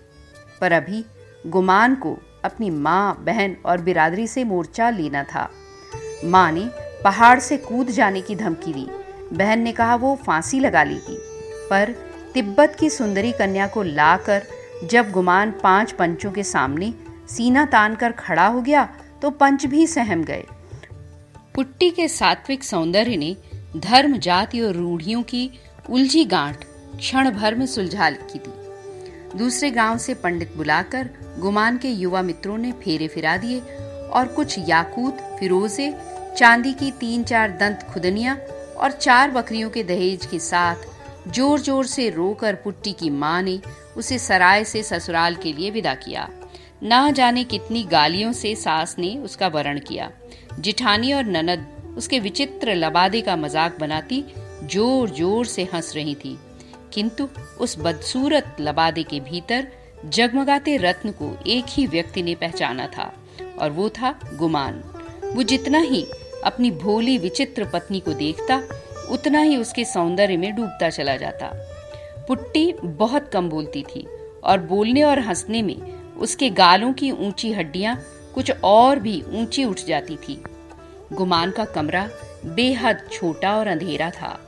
पर 0.61 0.73
अभी 0.73 1.05
गुमान 1.47 1.95
को 1.95 2.19
अपनी 2.45 2.71
माँ, 2.71 3.23
बहन 3.25 3.57
और 3.65 3.81
बिरादरी 3.81 4.27
से 4.27 4.45
मोर्चा 4.45 4.91
लेना 4.91 5.25
था। 5.25 5.51
माँ 6.25 6.53
ने 6.53 6.71
पहाड़ 7.05 7.39
से 7.39 7.57
कूद 7.57 7.87
जाने 7.87 8.21
की 8.21 8.37
धमकी 8.37 8.73
दी। 8.73 8.89
बहन 9.33 9.59
ने 9.59 9.73
कहा, 9.73 9.95
वो 9.95 10.21
फांसी 10.27 10.61
लगा 10.61 10.85
लेगी। 10.85 11.19
पर 11.71 11.95
तिब्बत 12.35 12.77
की 12.81 12.91
सुंदरी 12.91 13.33
कन्या 13.33 13.67
को 13.67 13.83
लाकर 13.83 14.43
जब 14.85 15.11
गुमान 15.11 15.55
पाँच 15.63 15.93
पंचों 15.93 16.33
के 16.33 16.43
सामने 16.43 16.95
सीना 17.35 17.65
तान 17.67 17.95
कर 17.95 18.13
खड़ा 18.13 18.47
हो 18.47 18.61
गया 18.61 18.85
तो 19.23 19.31
पंच 19.33 19.67
भी 19.67 19.87
सहम 19.87 20.25
गए। 20.25 20.45
पुट्टी 21.55 21.91
के 21.91 22.09
सात्विक 22.09 22.65
सौंदर्य 22.65 23.17
ने 23.17 23.37
धर्म, 23.77 24.17
जाति 24.19 24.61
और 24.61 24.75
रूढ़ियों 24.75 25.23
की 25.23 25.51
उलझी 25.91 26.25
गांठ 26.25 26.65
क्षण 26.97 27.31
भर 27.31 27.55
में 27.55 27.67
सुलझा 27.67 28.11
की 28.11 28.39
थी 28.39 29.39
दूसरे 29.39 29.71
गाँव 29.71 29.99
से 29.99 30.15
पंडित 30.15 30.57
बुलाकर 30.57 31.09
गुमान 31.39 31.79
के 31.79 31.89
युवा 31.91 32.23
मित्रों 32.23 32.57
ने 32.59 32.73
फेरे 32.83 33.09
फिरा 33.09 33.37
दिए 33.37 33.61
और 33.61 34.27
कुछ 34.27 34.59
याकूत, 34.59 35.19
फिरोजे, 35.41 35.93
चांदी 36.37 36.73
की 36.73 36.91
तीन 36.91 37.25
चार 37.25 37.51
दंत 37.51 37.87
खुदनिया 37.93 38.37
और 38.77 38.91
चार 38.93 39.31
बकरियों 39.31 39.71
के 39.71 39.83
दहेज 39.85 40.27
के 40.27 40.39
साथ 40.41 40.91
ज़ोर 41.29 41.61
ज़ोर 41.61 41.87
से 41.87 42.09
रोकर 42.11 42.55
पुट्टी 42.55 42.93
की 42.93 43.11
माँ 43.11 43.41
ने 43.43 43.61
उसे 43.97 44.19
सराय 44.19 44.65
से 44.65 44.83
ससुराल 44.83 45.35
के 45.35 45.53
लिए 45.53 45.71
विदा 45.71 45.95
किया। 45.95 46.29
ना 46.83 47.11
जाने 47.11 47.43
कितनी 47.45 47.83
गालियों 47.83 48.33
से 48.33 48.55
सास 48.57 48.95
ने 48.99 49.17
उसका 49.19 49.49
वरण 49.49 49.79
किया। 49.81 50.11
जिठानी 50.61 51.13
और 51.13 51.25
ननद 51.27 51.95
उसके 51.97 52.19
विचित्र 52.21 52.75
लबादे 52.75 53.21
का 53.21 53.37
मज़ाक 53.37 53.79
बनाती 53.81 54.25
ज़ोर 54.65 55.11
ज़ोर 55.11 55.47
से 55.47 55.69
हंस 55.75 55.93
रही 55.97 56.15
थी। 56.15 56.37
किंतु 56.95 57.29
उस 57.61 57.79
बदसूरत 57.79 58.57
लबादे 58.61 59.03
के 59.03 59.21
भीतर 59.21 59.69
जगमगाते 60.07 60.77
रत्न 60.77 61.11
को 61.13 61.37
एक 61.47 61.65
ही 61.69 61.87
व्यक्ति 61.87 62.23
ने 62.23 62.35
पहचाना 62.35 62.87
था, 62.89 63.13
और 63.59 63.71
वो 63.71 63.89
था 63.91 64.15
गुमान। 64.35 64.83
वो 65.35 65.43
जितना 65.45 65.79
ही 65.81 66.05
अपनी 66.45 66.71
भोली 66.73 67.17
विचित्र 67.19 67.65
पत्नी 67.65 68.01
को 68.01 68.13
देखता, 68.15 68.61
उतना 69.11 69.41
ही 69.41 69.57
उसके 69.57 69.85
सौंदर्य 69.85 70.37
में 70.37 70.55
डूबता 70.57 70.91
चला 70.91 71.17
जाता। 71.17 71.53
पुट्टी 72.29 72.73
बहुत 72.83 73.31
कम 73.33 73.49
बोलती 73.49 73.83
थी, 73.85 74.07
और 74.45 74.59
बोलने 74.61 75.03
और 75.03 75.19
हंसने 75.21 75.63
में 75.63 75.77
उसके 76.23 76.51
गालों 76.51 76.93
की 76.93 77.11
ऊँची 77.11 77.53
हड्डियाँ 77.53 77.97
कुछ 78.35 78.51
और 78.65 78.99
भी 78.99 79.23
ऊँची 79.33 79.65
उठ 79.65 79.81
जाती 79.81 80.17
थी। 80.17 80.43
गुमान 81.13 81.51
का 81.51 81.65
कमरा 81.65 82.09
बेहद 82.47 83.09
छोटा 83.13 83.57
और 83.59 83.67
अंधेरा 83.67 84.11
था। 84.11 84.39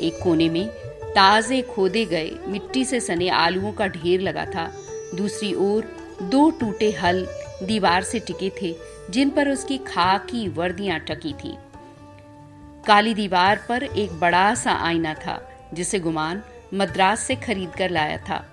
एक 0.00 0.18
कोने 0.22 0.48
में 0.48 0.66
ताजे 1.14 1.60
खोदे 1.62 2.04
गए 2.04 2.30
मिट्टी 2.48 2.84
से 2.84 3.00
सने 3.00 3.28
आलुओं 3.28 3.72
का 3.72 3.86
ढेर 3.86 4.20
लगा 4.20 4.44
था। 4.44 4.70
दूसरी 5.14 5.52
ओर 5.54 5.84
दो 6.22 6.48
टूटे 6.50 6.90
हल 6.92 7.26
दीवार 7.62 8.02
से 8.02 8.18
टिके 8.18 8.50
थे, 8.62 8.74
जिन 9.10 9.30
पर 9.30 9.48
उसकी 9.48 9.78
खाकी 9.78 10.48
वर्दियाँ 10.48 10.98
टकी 11.00 11.32
थी। 11.34 11.56
काली 12.86 13.14
दीवार 13.14 13.64
पर 13.68 13.82
एक 13.82 14.18
बड़ा 14.20 14.54
सा 14.54 14.72
आईना 14.72 15.14
था, 15.14 15.40
जिसे 15.74 15.98
गुमान 15.98 16.42
मद्रास 16.74 17.20
से 17.20 17.36
खरीद 17.36 17.70
कर 17.70 17.90
लाया 17.90 18.18
था। 18.18 18.44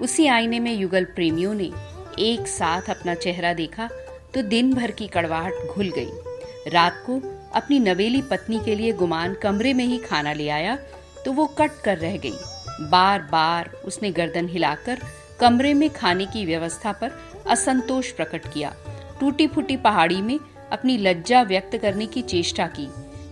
उसी 0.00 0.26
आईने 0.26 0.60
में 0.60 0.72
युगल 0.74 1.04
प्रेमियों 1.04 1.54
ने 1.54 1.70
एक 2.18 2.46
साथ 2.48 2.90
अपना 2.90 3.14
चेहरा 3.14 3.52
देखा 3.54 3.88
तो 4.34 4.42
दिन 4.44 4.72
भर 4.74 4.90
की 4.90 5.06
कड़वाहट 5.06 5.66
घुल 5.66 5.90
गई। 5.90 6.70
रात 6.72 7.02
को 7.06 7.20
अपनी 7.54 7.78
नवेली 7.78 8.22
पत्नी 8.22 8.58
के 8.64 8.74
लिए 8.74 8.92
गुमान 8.92 9.34
कमरे 9.34 9.72
में 9.74 9.84
ही 9.84 9.98
खाना 9.98 10.32
ले 10.32 10.48
आया 10.48 10.76
तो 11.24 11.32
वो 11.32 11.46
कट 11.58 11.80
कर 11.84 11.98
रह 11.98 12.16
गई। 12.16 12.36
बार 12.82 13.22
बार 13.22 13.70
उसने 13.84 14.10
गर्दन 14.10 14.48
हिलाकर 14.48 15.00
कमरे 15.40 15.72
में 15.74 15.88
खाने 15.90 16.26
की 16.26 16.44
व्यवस्था 16.46 16.92
पर 16.92 17.12
असंतोष 17.48 18.10
प्रकट 18.10 18.52
किया। 18.52 18.74
टूटी 19.20 19.46
फूटी 19.46 19.76
पहाड़ी 19.76 20.20
में 20.22 20.38
अपनी 20.72 20.96
लज्जा 20.98 21.42
व्यक्त 21.42 21.76
करने 21.76 22.06
की 22.06 22.22
चेष्टा 22.22 22.66
की, 22.68 22.88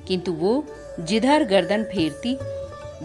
किंतु 0.09 0.33
वो 0.33 0.65
जिधर 1.01 1.45
गर्दन 1.45 1.83
फेरती, 1.85 2.35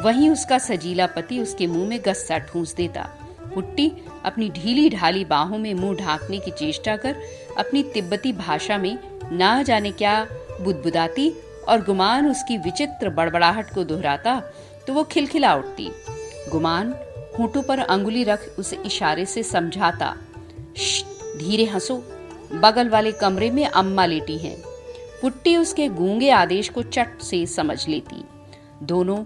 वहीं 0.02 0.30
उसका 0.30 0.58
सजीला 0.58 1.06
पति 1.08 1.40
उसके 1.40 1.68
मुँह 1.68 1.88
में 1.90 2.00
गस्सा 2.06 2.38
ठूंस 2.40 2.74
देता। 2.76 3.08
पुट्टी 3.54 3.92
अपनी 4.26 4.50
ढीली 4.50 4.90
ढाली 4.90 5.26
बाहों 5.26 5.58
में 5.58 5.74
मुँह 5.74 5.96
ढांकने 5.96 6.40
की 6.40 6.52
चेष्टा 6.52 6.96
कर 6.98 7.16
अपनी 7.58 7.84
तिब्बती 7.84 8.34
भाषा 8.34 8.78
में 8.78 8.98
ना 9.32 9.62
जाने 9.64 9.92
क्या 9.92 10.24
बुदबुदाती 10.62 11.30
और 11.68 11.84
गुमान 11.84 12.30
उसकी 12.30 12.58
विचित्र 12.58 13.10
बड़बड़ाहट 13.10 13.74
को 13.74 13.84
दोहराता 13.84 14.40
तो 14.88 14.94
वो 14.94 15.04
खिलखिला 15.04 15.54
उठती। 15.56 15.90
गुमान 16.52 16.94
होठों 17.40 17.62
पर 17.64 17.80
अंगुली 17.80 18.24
रख 18.24 18.48
उसे 18.60 18.76
इशारे 18.86 19.26
से 19.26 19.44
समझाता 19.44 20.16
धीरे 21.38 21.66
हंसो, 21.66 21.96
बगल 22.54 22.90
वाले 22.90 23.12
कमरे 23.12 23.50
में 23.52 23.66
अम्मा 23.66 24.06
लेटी 24.06 24.38
हैं। 24.38 24.56
पुट्टी 25.22 25.56
उसके 25.58 25.88
गूँगे 25.88 26.30
आदेश 26.30 26.70
को 26.70 26.84
चट 26.84 27.22
से 27.22 27.46
समझ 27.46 27.88
लेती। 27.88 28.24
दोनों 28.84 29.18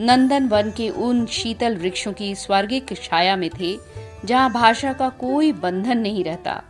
नंदन 0.00 0.46
वन 0.48 0.70
के 0.70 0.88
उन 0.88 1.26
शीतल 1.26 1.76
वृक्षों 1.76 2.12
की 2.12 2.34
स्वर्गिक 2.34 2.92
छाया 3.02 3.36
में 3.36 3.50
थे, 3.50 3.76
जहाँ 4.24 4.52
भाषा 4.52 4.92
का 4.92 5.08
कोई 5.08 5.52
बंधन 5.52 5.98
नहीं 5.98 6.24
रहता। 6.24 6.62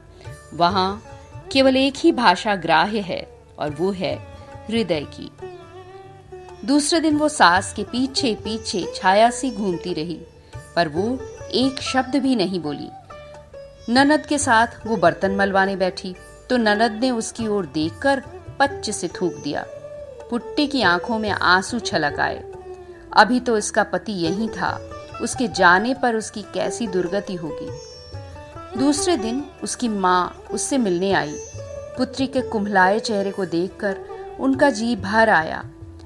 वहाँ 0.55 1.03
केवल 1.53 1.77
एक 1.77 1.95
ही 1.97 2.13
भाषा 2.13 2.55
ग्राह्य 2.57 3.01
है, 3.01 3.27
और 3.59 3.71
वो 3.71 3.91
है 3.93 4.15
हृदय 4.69 5.07
की। 5.11 5.31
दूसरे 6.67 7.01
दिन 7.01 7.17
वो 7.17 7.29
सास 7.29 7.73
के 7.73 7.85
पीछे 7.85 8.35
पीछे 8.35 8.85
छाया 8.95 9.31
सी 9.31 9.51
घूमती 9.51 9.95
रही, 9.95 10.21
पर 10.77 10.89
वो 10.89 11.19
एक 11.55 11.81
शब्द 11.83 12.17
भी 12.17 12.37
नहीं 12.37 12.61
बोली। 12.61 12.89
ननद 13.89 14.27
के 14.27 14.39
साथ 14.39 14.87
वो 14.87 14.97
बर्तन 14.97 15.37
मलवाने 15.37 15.77
बैठी 15.77 16.15
तो 16.51 16.57
ननद 16.57 17.01
ने 17.01 17.11
उसकी 17.11 17.47
ओर 17.47 17.67
देखकर 17.67 18.23
पच्च 18.61 18.91
से 18.91 19.09
थूक 19.09 19.35
दिया। 19.35 19.65
पुट्टी 20.31 20.67
की 20.67 20.83
आँखों 20.83 21.19
में 21.19 21.31
आँसू 21.31 21.79
छलक 21.79 22.21
आए। 22.21 22.50
अभी 23.13 23.41
तो 23.41 23.57
इसका 23.59 23.83
पति 23.83 24.13
यही 24.13 24.49
था। 24.49 24.73
उसके 25.23 25.49
जाने 25.49 25.95
पर 25.95 26.17
उसकी 26.17 26.43
कैसी 26.55 26.87
दुर्गति 26.87 27.35
होगी। 27.35 28.79
दूसरे 28.79 29.17
दिन 29.17 29.45
उसकी 29.63 29.89
माँ 29.89 30.45
उससे 30.51 30.79
मिलने 30.79 31.13
आई। 31.13 31.35
पुत्री 31.97 32.27
के 32.27 32.41
कुंभलाए 32.41 32.99
चेहरे 32.99 33.31
को 33.31 33.45
देखकर 33.45 33.97
उनका 34.41 34.71
जी 34.71 34.95
भर 34.97 35.29
आया। 35.29 35.65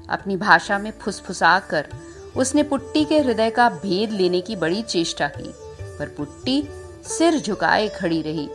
अपनी 0.09 0.37
भाषा 0.37 0.79
में 0.79 0.91
फुसफुसा 1.01 1.57
कर 1.59 1.87
उसने 2.35 2.63
पुट्टी 2.63 3.05
के 3.05 3.19
हृदय 3.19 3.49
का 3.49 3.69
भेद 3.69 4.11
लेने 4.11 4.41
की 4.41 4.55
बड़ी 4.55 4.81
चेष्टा 4.81 5.27
की, 5.27 5.51
पर 5.99 6.07
पुट्टी 6.07 6.63
सिर 7.07 7.39
झुकाए 7.39 7.87
खड़ी 7.89 8.21
रही। 8.21 8.49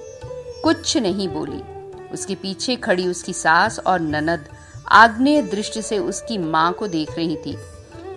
कुछ 0.63 0.97
नहीं 0.97 1.29
बोली। 1.29 1.63
उसके 2.13 2.35
पीछे 2.35 2.77
खड़ी 2.77 3.07
उसकी 3.07 3.33
सास 3.33 3.79
और 3.79 4.01
ननद 4.01 4.49
आग्नेय 4.89 5.43
दृष्टि 5.43 5.83
से 5.83 5.99
उसकी 5.99 6.39
माँ 6.39 6.73
को 6.73 6.87
देख 6.89 7.17
रही 7.17 7.37
थी। 7.37 7.57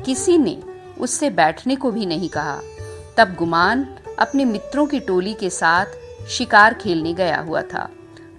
किसी 0.06 0.38
ने 0.38 0.62
उससे 1.00 1.30
बैठने 1.30 1.76
को 1.76 1.92
भी 1.92 2.06
नहीं 2.06 2.30
कहा। 2.30 2.60
तब 3.18 3.36
गुमान 3.36 3.88
अपने 4.20 4.46
मित्रों 4.46 4.86
की 4.88 5.00
टोली 5.00 5.34
के 5.34 5.50
साथ 5.50 5.86
शिकार 6.30 6.74
खेलने 6.74 7.14
गया 7.14 7.40
हुआ 7.40 7.62
था। 7.62 7.90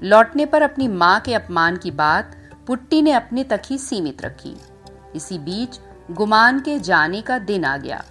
लौटने 0.02 0.46
पर 0.46 0.62
अपनी 0.62 0.88
माँ 0.88 1.20
के 1.20 1.34
अपमान 1.34 1.76
की 1.76 1.90
बात 1.90 2.36
पुट्टी 2.66 3.02
ने 3.02 3.12
अपने 3.12 3.44
तक 3.44 3.62
ही 3.66 3.78
सीमित 3.78 4.22
रखी। 4.22 4.56
इसी 5.16 5.38
बीच 5.38 5.80
गुमान 6.10 6.60
के 6.60 6.78
जाने 6.78 7.22
का 7.22 7.38
दिन 7.38 7.64
आ 7.64 7.76
गया। 7.76 8.04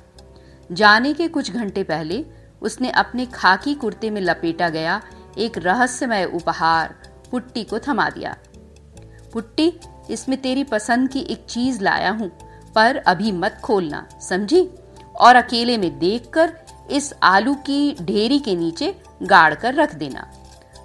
जाने 0.72 1.13
के 1.13 1.27
कुछ 1.27 1.51
घंटे 1.51 1.83
पहले 1.83 2.25
उसने 2.62 2.89
अपने 2.89 3.25
खाकी 3.25 3.74
कुर्ते 3.74 4.10
में 4.10 4.22
लपेटा 4.22 4.69
गया 4.69 5.01
एक 5.38 5.57
रहस्यमय 5.57 6.25
उपहार 6.25 6.95
पुट्टी 7.31 7.63
को 7.63 7.79
थमा 7.79 8.10
दिया। 8.10 8.36
पुट्टी, 9.33 9.74
इसमें 10.10 10.41
तेरी 10.41 10.63
पसंद 10.63 11.10
की 11.10 11.19
एक 11.19 11.45
चीज़ 11.50 11.83
लाया 11.83 12.12
हूँ। 12.12 12.31
पर 12.75 12.97
अभी 12.97 13.31
मत 13.31 13.59
खोलना, 13.63 14.07
समझी? 14.21 14.69
और 15.15 15.35
अकेले 15.35 15.77
में 15.77 15.97
देखकर 15.99 16.53
इस 16.91 17.13
आलू 17.23 17.53
की 17.55 17.95
ढेरी 18.01 18.39
के 18.39 18.55
नीचे 18.55 18.95
गाड़ 19.23 19.53
कर 19.55 19.73
रख 19.73 19.95
देना। 19.95 20.31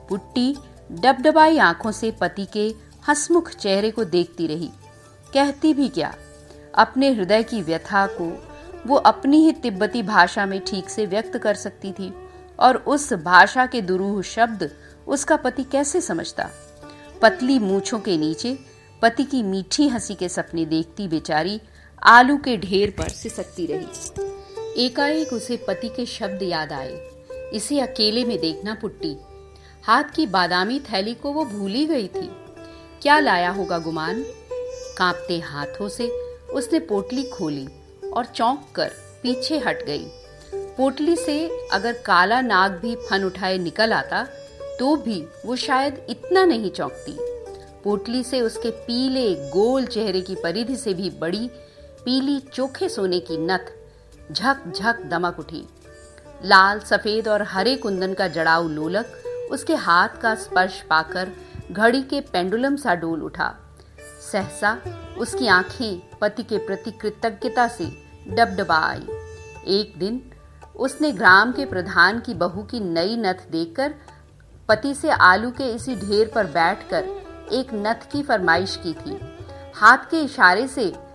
पुट्टी 0.08 0.54
डबडबाई 0.92 1.58
आँखों 1.58 1.92
से 1.92 2.10
पति 2.10 2.44
के 2.44 2.72
हसमुख 3.08 3.50
चेहरे 3.50 3.90
को 3.90 4.04
देखती 4.04 4.46
रही। 4.46 4.70
कहती 5.34 5.74
भी 5.74 5.88
क्या? 5.88 6.14
अपने 6.74 7.10
हृदय 7.12 7.42
की 7.42 7.62
व्यथा 7.62 8.06
को 8.10 8.30
वो 8.86 8.96
अपनी 8.96 9.44
ही 9.44 9.52
तिब्बती 9.52 10.02
भाषा 10.02 10.46
में 10.46 10.60
ठीक 10.60 10.90
से 10.90 11.06
व्यक्त 11.06 11.38
कर 11.38 11.54
सकती 11.54 11.92
थी, 11.92 12.12
और 12.58 12.76
उस 12.76 13.12
भाषा 13.12 13.66
के 13.66 13.80
दुरूह 13.80 14.22
शब्द 14.22 14.70
उसका 15.06 15.36
पति 15.36 15.64
कैसे 15.64 16.00
समझता? 16.00 16.48
पतली 17.22 17.58
मूछों 17.58 17.98
के 18.00 18.16
नीचे 18.16 18.58
पति 19.02 19.24
की 19.24 19.42
मीठी 19.42 19.88
हँसी 19.88 20.14
के 20.14 20.28
सपने 20.28 20.64
देखती 20.64 21.08
बेचारी 21.08 21.60
आलू 22.08 22.36
के 22.36 22.56
ढेर 22.56 22.90
पर 22.98 23.08
सिसकती 23.08 23.66
रही। 23.66 24.86
एकाएक 24.86 25.32
उसे 25.32 25.56
पति 25.56 25.88
के 25.88 26.06
शब्द 26.06 26.42
याद 26.42 26.72
आए। 26.72 27.10
इसे 27.54 27.80
अकेले 27.80 28.24
में 28.24 28.38
देखना 28.38 28.74
पुट्टी। 28.74 29.16
हाथ 29.84 30.04
की 30.16 30.26
बादामी 30.26 30.80
थैली 30.80 31.14
को 31.14 31.32
वो 31.32 31.44
भूल 31.44 31.72
गई 31.72 32.06
थी। 32.06 32.30
क्या 33.02 33.18
लाया 33.18 33.50
होगा 33.50 33.78
गुमान? 33.78 34.22
कांपते 34.98 35.38
हाथों 35.40 35.88
से 35.88 36.08
उसने 36.52 36.78
पोटली 36.78 37.22
खोली 37.22 37.68
और 38.12 38.24
चौंक 38.24 38.64
कर 38.74 38.88
पीछे 39.22 39.58
हट 39.58 39.84
गई। 39.86 40.06
पोटली 40.54 41.16
से 41.16 41.68
अगर 41.72 41.92
काला 41.92 42.40
नाग 42.40 42.72
भी 42.72 42.96
फन 42.96 43.24
उठाए 43.24 43.58
निकल 43.58 43.92
आता 43.92 44.24
तो 44.78 44.96
भी 44.96 45.24
वो 45.46 45.56
शायद 45.56 46.06
इतना 46.10 46.44
नहीं 46.44 46.70
चौंकती। 46.70 47.18
पोटली 47.84 48.24
से 48.24 48.40
उसके 48.40 48.70
पीले, 48.70 49.34
गोल 49.34 49.86
चेहरे 49.86 50.20
की 50.20 50.34
परिधि 50.34 50.76
से 50.76 50.94
भी 50.94 51.10
बड़ी 51.10 51.50
पीली 52.08 52.38
चोखे 52.40 52.88
सोने 52.88 53.18
की 53.20 53.36
नथ, 53.38 53.58
झक 54.32 54.72
झक 54.76 55.00
दमक 55.04 55.38
उठी। 55.38 55.68
लाल, 56.44 56.78
सफ़ेद 56.80 57.28
और 57.28 57.42
हरे 57.42 57.74
कुंदन 57.76 58.14
का 58.14 58.28
जड़ाऊ 58.28 58.68
लोलक 58.68 59.06
उसके 59.52 59.74
हाथ 59.74 60.08
का 60.22 60.34
स्पर्श 60.34 60.80
पाकर 60.80 61.28
घड़ी 61.72 62.02
के 62.02 62.20
पेंडुलम 62.20 62.76
सा 62.76 62.94
डोल 62.94 63.22
उठा। 63.22 63.54
सहसा 64.32 64.76
उसकी 65.18 65.46
आँखें 65.46 66.18
पति 66.20 66.42
के 66.42 66.58
प्रति 66.58 66.90
कृतज्ञता 66.90 67.66
से 67.68 67.90
डबडबा 68.28 68.78
आई। 68.78 69.06
एक 69.66 69.98
दिन 69.98 70.20
उसने 70.76 71.12
ग्राम 71.12 71.52
के 71.52 71.64
प्रधान 71.64 72.20
की 72.20 72.34
बहू 72.34 72.62
की 72.62 72.80
नई 72.80 73.16
नथ 73.16 73.50
देखकर 73.50 73.94
पति 74.68 74.94
से 74.94 75.10
आलू 75.10 75.50
के 75.50 75.64
इसी 75.64 75.96
ढेर 75.96 76.30
पर 76.34 76.46
बैठकर 76.46 77.04
एक 77.52 77.74
नथ 77.74 78.10
की 78.12 78.22
फरमाइश 78.22 78.78
की 78.82 78.94
थी। 78.94 79.18
हाथ 79.74 80.10
के 80.10 80.22
इशारे 80.22 80.66
से 80.68 81.07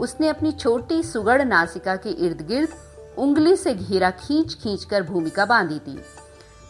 उसने 0.00 0.28
अपनी 0.28 0.52
छोटी 0.52 1.02
सुगढ़ 1.02 1.42
नासिका 1.42 1.96
के 1.96 2.10
इर्द 2.26 2.40
गिर्द 2.42 2.68
उंगली 3.18 3.56
से 3.56 3.74
घेरा 3.74 4.10
खींच 4.10 4.54
खींच 4.54 4.84
कर 4.84 5.02
भूमिका 5.02 5.44
बांधी 5.44 5.78
थी। 5.78 5.96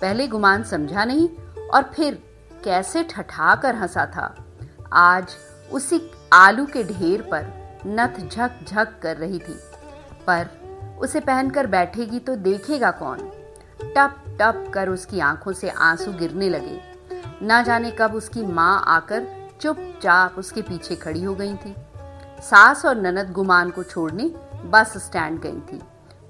पहले 0.00 0.26
गुमान 0.28 0.62
समझा 0.62 1.04
नहीं 1.04 1.28
और 1.74 1.82
फिर 1.94 2.22
कैसे 2.64 3.02
ठठा 3.02 3.54
कर 3.54 3.74
हंसा 3.74 4.06
था। 4.06 4.34
आज 4.92 5.36
उसी 5.72 6.00
आलू 6.32 6.66
के 6.66 6.84
ढेर 6.84 7.22
पर 7.22 7.46
नथ 7.86 8.20
झक 8.28 8.50
झक 8.68 8.98
कर 9.02 9.16
रही 9.16 9.38
थी। 9.38 9.58
पर 10.26 10.48
उसे 11.00 11.20
पहनकर 11.20 11.66
बैठेगी 11.66 12.18
तो 12.18 12.36
देखेगा 12.36 12.90
कौन? 12.90 13.18
टप 13.96 14.22
टप 14.40 14.70
कर 14.74 14.88
उसकी 14.88 15.20
आँखों 15.20 15.52
से 15.52 15.68
आँसू 15.68 16.12
गिरने 16.12 16.48
लगे। 16.48 16.80
न 17.42 17.62
जाने 17.66 17.90
कब 17.90 18.14
उसकी 18.14 18.42
माँ 18.42 18.84
आकर 18.86 19.26
चुपचाप 19.60 20.34
उसके 20.38 20.62
पीछे 20.62 20.96
खड़ी 20.96 21.22
हो 21.22 21.34
गई 21.34 21.54
थी। 21.54 21.74
सास 22.46 22.84
और 22.86 22.96
ननद 22.96 23.30
गुमान 23.32 23.70
को 23.70 23.82
छोड़ने 23.82 24.24
बस 24.64 24.92
स्टैंड 24.96 25.40
गई 25.40 25.60
थी। 25.68 25.80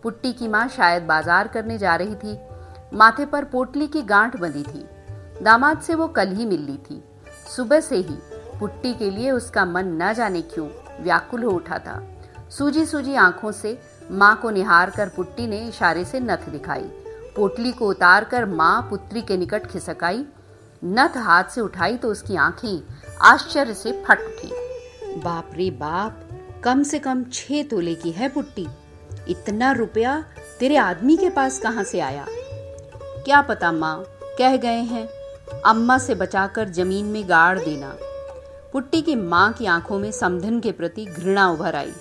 पुट्टी 0.03 0.33
की 0.33 0.49
माँ 0.49 0.67
शायद 0.69 1.03
बाज़ार 1.03 1.49
करने 1.49 1.79
जा 1.79 1.97
रही 1.97 2.15
थी। 2.15 2.39
माथे 2.95 3.25
पर 3.27 3.45
पोटली 3.45 3.87
की 3.87 4.03
गांठ 4.05 4.37
बंधी 4.37 4.63
थी। 4.63 4.85
दामाद 5.43 5.81
से 5.81 5.95
वो 5.95 6.07
कल 6.09 6.29
ही 6.29 6.47
मिल 6.47 6.61
ली 6.61 6.77
थी। 6.81 7.03
सुबह 7.57 7.81
से 7.81 7.97
ही 7.97 8.17
पुट्टी 8.61 8.95
के 8.95 9.11
लिए 9.11 9.31
उसका 9.31 9.65
मन 9.65 9.89
न 10.03 10.13
जाने 10.13 10.43
क्यों 10.45 10.69
व्याकुल 11.01 11.43
हो 11.43 11.51
उठा 11.51 11.79
था। 11.79 12.01
सूजी 12.51 12.85
सूजी 12.87 13.15
आँखों 13.17 13.53
से 13.53 13.79
माँ 14.11 14.35
को 14.43 14.51
निहार 14.51 14.91
कर 14.91 15.09
पुट्टी 15.09 15.47
ने 15.47 15.59
इशारे 15.69 16.05
से 16.05 16.21
नथ 16.21 16.49
दिखाई। 16.51 16.91
पोटली 17.37 17.73
को 17.73 17.89
उतार 17.89 18.25
कर 18.25 18.47
माँ 18.47 18.81
पुत्री 18.91 19.23
के 19.23 19.37
निकट 19.37 19.67
खिसकाई। 19.67 20.25
नथ 20.85 21.17
हाथ 21.17 21.45
से 21.45 21.61
उठाई 21.61 21.97
तो 21.97 22.09
उसकी 22.09 22.37
आँखें 22.37 22.81
आश्चर्य 23.25 23.75
से 23.75 23.93
फट 24.05 24.21
उठी। 24.21 24.53
बाप 25.17 25.51
रे 25.57 25.71
बाप, 25.71 26.21
कम 26.65 26.83
से 26.83 26.99
कम 26.99 27.25
छह 27.25 27.63
तोले 27.63 27.95
की 27.95 28.11
है 28.11 28.29
पुट्टी। 28.29 28.67
इतना 29.29 29.73
रुपया 29.73 30.25
तेरे 30.61 30.77
आदमी 30.77 31.17
के 31.17 31.31
पास 31.31 31.59
कहाँ 31.59 31.85
से 31.85 32.01
आया? 32.01 32.27
क्या 33.25 33.41
पता 33.43 33.73
माँ, 33.73 34.05
कह 34.39 34.57
गए 34.57 34.81
हैं, 34.83 35.09
अम्मा 35.65 35.99
से 35.99 36.15
बचाकर 36.15 36.69
ज़मीन 36.69 37.05
में 37.05 37.29
गाड़ 37.29 37.59
देना। 37.59 37.97
पुट्टी 38.73 39.03
की 39.03 39.15
माँ 39.15 39.53
की 39.53 39.67
आँखों 39.67 39.99
में 39.99 40.11
समधन 40.13 40.61
के 40.61 40.73
प्रति 40.73 41.05
घृणा 41.05 41.49
उभर 41.51 41.77
आई। 41.77 41.93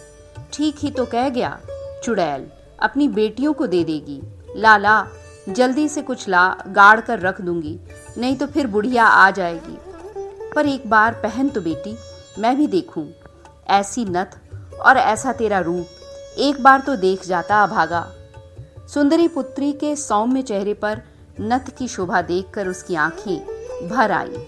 ठीक 0.54 0.76
ही 0.80 0.92
तो 0.92 1.06
कह 1.06 1.30
गया, 1.30 1.60
चुड़ैल, 2.04 2.48
अपनी 2.80 3.08
बेटियों 3.08 3.54
को 3.54 3.68
दे 3.68 3.84
देगी। 3.84 4.22
ला 4.58 4.78
ला 4.78 5.06
जल्दी 5.50 5.88
से 5.90 6.02
कुछ 6.02 6.28
ला, 6.30 6.48
गाड़ 6.68 7.00
कर 7.00 7.20
रख 7.20 7.42
दूँगी, 7.42 7.80
नहीं 8.18 8.36
तो 8.36 8.48
फिर 8.48 8.68
बुढ़िया 8.68 9.06
आ 9.06 9.30
जाएगी। 9.32 9.78
पर 10.56 10.66
एक 10.66 10.90
बार 10.90 11.14
पहन 11.14 11.50
तो 11.50 11.62
बेटी 11.62 11.96
मैं 12.40 12.56
भी 12.58 12.68
देखूँ। 12.68 13.08
ऐसी 13.70 14.06
नथ 14.06 14.38
और 14.80 14.98
ऐसा 14.98 15.34
तेरा 15.34 15.60
रूप, 15.60 15.88
एक 16.38 16.62
बार 16.64 16.80
तो 16.80 16.96
देख 16.96 17.26
जाता 17.26 17.64
अभागा। 17.64 18.06
सुंदरी 18.94 19.28
पुत्री 19.28 19.72
के 19.74 19.96
सौम्य 19.96 20.42
चेहरे 20.42 20.74
पर 20.74 21.02
नथ 21.42 21.70
की 21.78 21.88
शोभा 21.88 22.22
देखकर 22.22 22.68
उसकी 22.68 22.96
आँखें 22.96 23.88
भर 23.90 24.12
आई। 24.12 24.46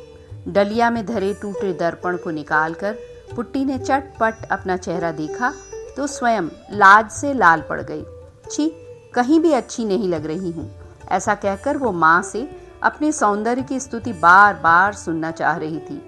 डलिया 0.47 0.89
में 0.89 1.05
धरे 1.05 1.33
टूटे 1.33 1.71
दर्पण 1.73 2.17
को 2.17 2.31
निकालकर 2.31 2.97
पुट्टी 3.35 3.63
ने 3.65 3.77
चटपट 3.77 4.45
अपना 4.51 4.77
चेहरा 4.77 5.11
देखा 5.11 5.53
तो 5.97 6.07
स्वयं 6.07 6.49
लाज 6.71 7.09
से 7.11 7.33
लाल 7.33 7.61
पड़ 7.61 7.81
गई। 7.81 8.03
छी, 8.51 8.67
कहीं 9.13 9.39
भी 9.39 9.51
अच्छी 9.51 9.85
नहीं 9.85 10.09
लग 10.09 10.25
रही 10.25 10.51
हूँ। 10.51 10.69
ऐसा 11.11 11.35
कहकर 11.35 11.77
वो 11.77 11.91
माँ 11.91 12.21
से 12.21 12.47
अपने 12.83 13.11
सौंदर्य 13.11 13.63
की 13.63 13.79
स्तुति 13.79 14.13
बार 14.13 14.53
बार 14.53 14.93
सुनना 14.93 15.31
चाह 15.31 15.57
रही 15.57 15.79
थी। 15.79 16.01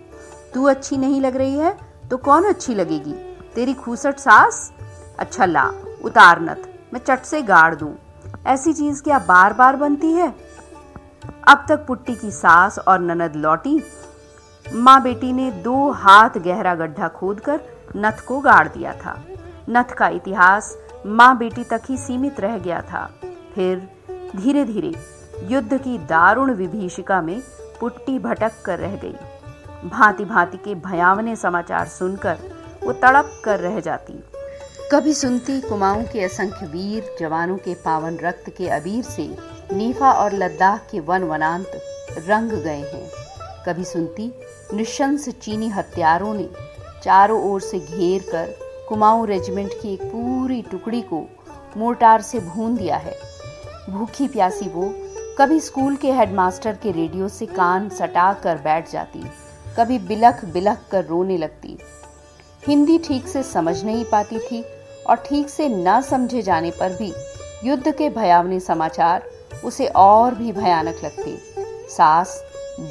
तू 0.54 0.64
अच्छी 0.66 0.98
नहीं 0.98 1.22
लग 1.22 1.36
रही 1.36 1.58
है 1.58 1.78
तो 2.10 2.18
कौन 2.18 2.44
अच्छी 2.44 2.76
लगेगी? 2.76 3.14
तेरी 3.56 3.74
खूसट 3.74 4.18
सास? 4.18 4.72
अच्छा 5.20 5.46
ला, 5.46 5.64
उतार 6.04 6.42
नथ, 6.42 6.68
मैं 6.94 7.00
चट 7.00 7.24
से 7.24 7.42
गाड़ 7.42 7.76
दूँ। 7.76 7.96
ऐसी 8.48 8.74
चीज़ 8.74 9.02
क्या 9.04 9.20
बार 9.20 9.54
बार 9.54 9.76
बनती 9.76 10.12
है? 10.14 10.34
अब 11.48 11.66
तक 11.70 11.86
पुट्टी 11.88 12.16
की 12.16 12.32
सास 12.32 12.80
और 12.80 13.00
ननद 13.00 13.36
लौटी। 13.36 13.82
माँ 14.66 15.02
बेटी 15.04 15.32
ने 15.34 15.50
दो 15.62 15.90
हाथ 15.92 16.38
गहरा 16.38 16.76
गड्ढा 16.76 17.08
खोदकर 17.08 17.62
नथ 17.96 18.26
को 18.28 18.40
गाड़ 18.40 18.68
दिया 18.68 18.94
था। 18.96 19.18
नथ 19.70 19.94
का 19.94 20.08
इतिहास 20.08 20.76
माँ 21.06 21.38
बेटी 21.38 21.64
तक 21.64 21.82
ही 21.90 21.98
सीमित 21.98 22.40
रह 22.40 22.58
गया 22.58 22.82
था। 22.82 23.06
फिर 23.56 23.88
धीरे 24.36 24.64
धीरे 24.66 24.94
युद्ध 25.46 25.78
की 25.78 25.98
दारुण 26.00 26.54
विभीषिका 26.54 27.22
में 27.22 27.42
पुट्टी 27.80 28.18
भटक 28.20 28.62
कर 28.66 28.80
रह 28.80 28.96
गई। 28.96 29.16
भांति 29.86 30.26
भांति 30.26 30.58
के 30.58 30.76
भयावने 30.76 31.36
समाचार 31.36 31.88
सुनकर 31.88 32.38
वो 32.84 32.94
तड़प 32.94 33.42
कर 33.46 33.60
रह 33.60 33.80
जाती। 33.80 34.14
कभी 34.92 35.14
सुनती 35.14 35.60
कुमाऊं 35.62 36.04
के 36.04 36.24
असंख्य 36.24 36.66
वीर, 36.66 37.16
जवानों 37.20 37.58
के 37.58 37.74
पावन 37.74 38.18
रक्त 38.18 38.50
के 38.50 38.68
अबीर 38.70 39.04
से 39.04 39.28
नीफा 39.74 40.12
और 40.12 40.34
लद्दाख 40.34 40.88
के 40.92 41.00
वन 41.00 41.24
वनांत 41.24 41.72
रंग 42.28 42.52
गए 42.52 42.80
हैं। 42.80 43.10
कभी 43.66 43.84
सुनती 43.84 44.32
निशंस 44.74 45.30
चीनी 45.30 45.70
हत्यारों 45.70 46.34
ने 46.34 46.50
चारों 47.04 47.42
ओर 47.44 47.62
से 47.62 47.80
घेर 47.80 48.22
कर 48.22 48.56
कुमाऊं 48.90 49.28
रेजिमेंट 49.28 49.72
की 49.82 49.94
एक 49.94 50.04
पूरी 50.04 50.62
टुकड़ी 50.62 51.02
को 51.02 51.26
मोर्टार 51.78 52.22
से 52.22 52.40
भून 52.40 52.76
दिया 52.76 52.98
है। 52.98 53.18
भूखी 53.90 54.28
प्यासी 54.28 54.70
वो 54.70 54.94
कभी 55.40 55.60
स्कूल 55.60 55.96
के 55.96 56.12
हेडमास्टर 56.12 56.78
के 56.84 56.92
रेडियो 56.92 57.28
से 57.28 57.46
कान 57.46 57.90
सटा 57.90 58.34
कर 58.34 58.58
बैठ 58.58 58.92
जाती। 58.92 59.24
कभी 59.80 59.98
बिलख 60.00 60.44
बिलख 60.46 60.80
कर 60.92 61.06
रोने 61.06 61.38
लगती। 61.38 61.78
हिंदी 62.68 62.98
ठीक 62.98 63.28
से 63.28 63.44
समझ 63.44 63.84
नहीं 63.84 64.04
पाती 64.06 64.40
थी 64.40 64.64
और 65.10 65.16
ठीक 65.26 65.50
से 65.50 65.68
न 65.70 66.00
समझे 66.02 66.42
जाने 66.42 66.72
पर 66.72 66.98
भी 66.98 67.12
युद्ध 67.64 67.92
के 67.92 68.10
भयावने 68.10 68.60
समाचार 68.60 69.24
उसे 69.66 69.88
और 69.88 70.36
भी 70.36 70.52
भयानक 70.52 71.04
लगते। 71.04 71.38
सास 71.90 72.36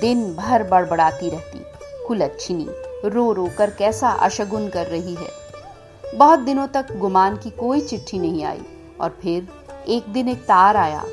दिन 0.01 0.25
भर 0.35 0.63
बड़बड़ाती 0.63 1.29
रहती, 1.31 1.61
कुलच्छिनी, 2.07 2.67
रो 3.05 3.33
रो 3.33 3.49
कर 3.59 3.71
कैसा 3.71 4.09
अशगुन 4.21 4.69
कर 4.69 4.87
रही 4.87 5.15
है। 5.15 6.17
बहुत 6.17 6.39
दिनों 6.39 6.67
तक 6.67 6.97
गुमान 6.97 7.37
की 7.37 7.51
कोई 7.51 7.81
चिट्ठी 7.81 8.19
नहीं 8.19 8.45
आई 8.45 8.61
और 9.01 9.19
फिर 9.23 9.49
एक 9.89 10.13
दिन 10.13 10.29
एक 10.29 10.43
तार 10.43 10.77
आया। 10.77 11.05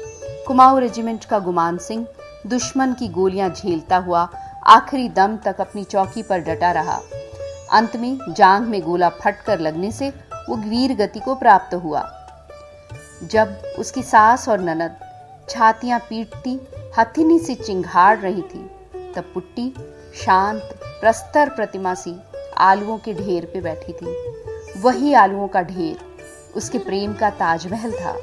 कुमाऊं 0.48 0.80
रेजिमेंट 0.80 1.26
का 1.26 1.40
गुमान 1.40 1.78
सिंह 1.78 2.08
दुश्मन 2.48 2.94
की 2.94 3.08
गोलियाँ 3.10 3.50
झेलता 3.50 3.98
हुआ 3.98 4.28
आखिरी 4.68 5.10
दम 5.10 5.36
तक 5.38 5.60
अपनी 5.62 5.84
चौकी 5.84 6.22
पर 6.24 6.40
डटा 6.40 6.72
रहा। 6.72 7.00
अंत 7.72 7.96
में 7.96 8.18
जांग 8.30 8.68
में 8.68 8.82
गोला 8.82 9.10
फट 9.10 9.42
कर 9.42 9.60
लगने 9.60 9.92
से 9.92 10.10
वो 10.50 10.56
वीर 10.56 10.94
गति 10.96 11.20
को 11.20 11.36
प्राप्त 11.36 11.74
हुआ। 11.74 12.02
जब 13.24 13.62
उसकी 13.80 14.04
सास 14.04 14.50
और 14.50 14.60
ननद 14.60 14.96
छातियाँ 15.50 16.00
पीटती, 16.00 16.60
हथिनी 17.00 17.40
से 17.40 17.56
चिंघाड़ 17.56 18.18
रही 18.18 18.42
थी, 18.42 18.70
तब 19.16 19.32
पुट्टी 19.34 19.70
शांत, 20.26 20.62
प्रस्तर 21.02 21.50
प्रतिमा 21.50 21.94
सी 21.94 22.16
आलुओं 22.58 22.98
के 22.98 23.14
ढेर 23.14 23.46
पे 23.46 23.62
बैठी 23.62 23.94
थी। 23.94 24.80
वही 24.80 25.14
आलुओं 25.14 25.48
का 25.48 25.62
ढेर, 25.62 25.98
उसके 26.56 26.80
प्रेम 26.80 27.14
का 27.14 27.30
ताजमहल 27.30 27.92
था। 27.92 28.18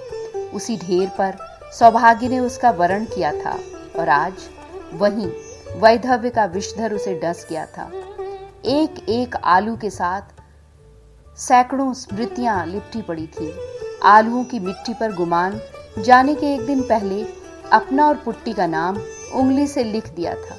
उसी 0.55 0.77
ढेर 0.77 1.09
पर 1.09 1.37
सौभाग्य 1.73 2.29
ने 2.29 2.39
उसका 2.39 2.71
वरण 2.71 3.05
किया 3.05 3.33
था 3.33 3.59
और 3.99 4.09
आज 4.09 4.49
वही 4.93 5.31
वैधव्य 5.77 6.31
का 6.31 6.45
विषधर 6.45 6.93
उसे 6.93 7.15
डस 7.15 7.47
गया 7.51 7.65
था। 7.67 7.91
एक 8.67 8.99
एक 9.09 9.37
आलू 9.37 9.77
के 9.77 9.91
साथ 9.91 10.41
सैकड़ों 11.39 11.93
स्मृतियाँ 11.95 12.65
लिपटी 12.67 13.03
पड़ी 13.03 13.27
थी। 13.27 13.53
आलुओं 14.05 14.45
की 14.45 14.59
मिट्टी 14.61 14.95
पर 14.95 15.15
गुमान 15.15 15.61
जाने 15.99 16.35
के 16.35 16.53
एक 16.55 16.67
दिन 16.67 16.83
पहले 16.83 17.25
अपना 17.73 18.07
और 18.09 18.17
पुट्टी 18.17 18.53
का 18.53 18.67
नाम 18.67 18.99
उंगली 19.35 19.67
से 19.67 19.85
लिख 19.85 20.09
दिया 20.09 20.35
था। 20.35 20.57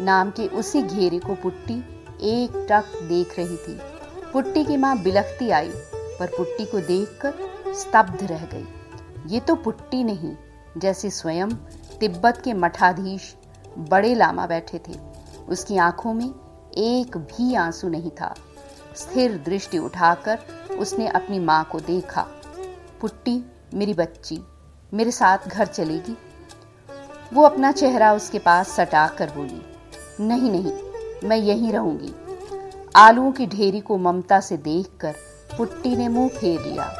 नाम 0.00 0.30
के 0.30 0.46
उसी 0.54 0.82
घेरे 0.82 1.18
को 1.18 1.34
पुट्टी 1.34 1.78
एक 2.30 2.66
टक 2.70 2.98
देख 3.02 3.38
रही 3.38 3.56
थी। 3.56 3.78
पुट्टी 4.32 4.64
की 4.64 4.76
माँ 4.76 4.96
बिलखती 4.98 5.50
आई, 5.50 5.68
पर 6.18 6.26
पुट्टी 6.36 6.64
को 6.64 6.80
देखकर 6.80 7.72
स्तब्ध 7.74 8.22
रह 8.22 8.44
गई। 8.54 8.66
ये 9.26 9.40
तो 9.40 9.54
पुट्टी 9.54 10.02
नहीं, 10.04 10.34
जैसे 10.78 11.10
स्वयं 11.10 11.50
तिब्बत 12.00 12.40
के 12.44 12.52
मठाधीश 12.54 13.34
बड़े 13.78 14.14
लामा 14.14 14.46
बैठे 14.46 14.78
थे। 14.78 14.98
उसकी 15.48 15.76
आँखों 15.76 16.12
में 16.14 16.28
एक 16.78 17.16
भी 17.16 17.54
आँसू 17.54 17.88
नहीं 17.88 18.10
था। 18.10 18.34
स्थिर 18.96 19.36
दृष्टि 19.46 19.78
उठाकर 19.78 20.38
उसने 20.78 21.08
अपनी 21.08 21.38
माँ 21.38 21.64
को 21.64 21.80
देखा। 21.80 22.26
पुट्टी, 23.00 23.44
मेरी 23.74 23.94
बच्ची, 23.94 24.38
मेरे 24.92 25.10
साथ 25.10 25.48
घर 25.48 25.66
चलेगी। 25.66 26.16
वो 27.32 27.42
अपना 27.42 27.72
चेहरा 27.72 28.12
उसके 28.12 28.38
पास 28.38 28.68
सटा 28.68 29.06
कर 29.08 29.30
बोली, 29.30 29.62
नहीं 30.20 30.50
नहीं, 30.50 31.28
मैं 31.28 31.36
यहीं 31.36 31.72
रहूँगी। 31.72 32.14
आलुओं 32.96 33.32
की 33.32 33.46
ढेरी 33.46 33.80
को 33.80 33.98
ममता 33.98 34.40
से 34.40 34.56
देखकर 34.56 35.14
पुट्टी 35.56 35.96
ने 35.96 36.08
मुँह 36.08 36.28
फेर 36.28 36.60
लिया। 36.60 36.92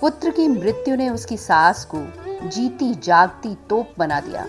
पुत्र 0.00 0.30
की 0.30 0.48
मृत्यु 0.48 0.96
ने 0.96 1.08
उसकी 1.10 1.36
सास 1.36 1.84
को 1.94 1.98
जीती 2.48 2.94
जागती 2.94 3.54
तोप 3.70 3.94
बना 3.98 4.20
दिया। 4.20 4.46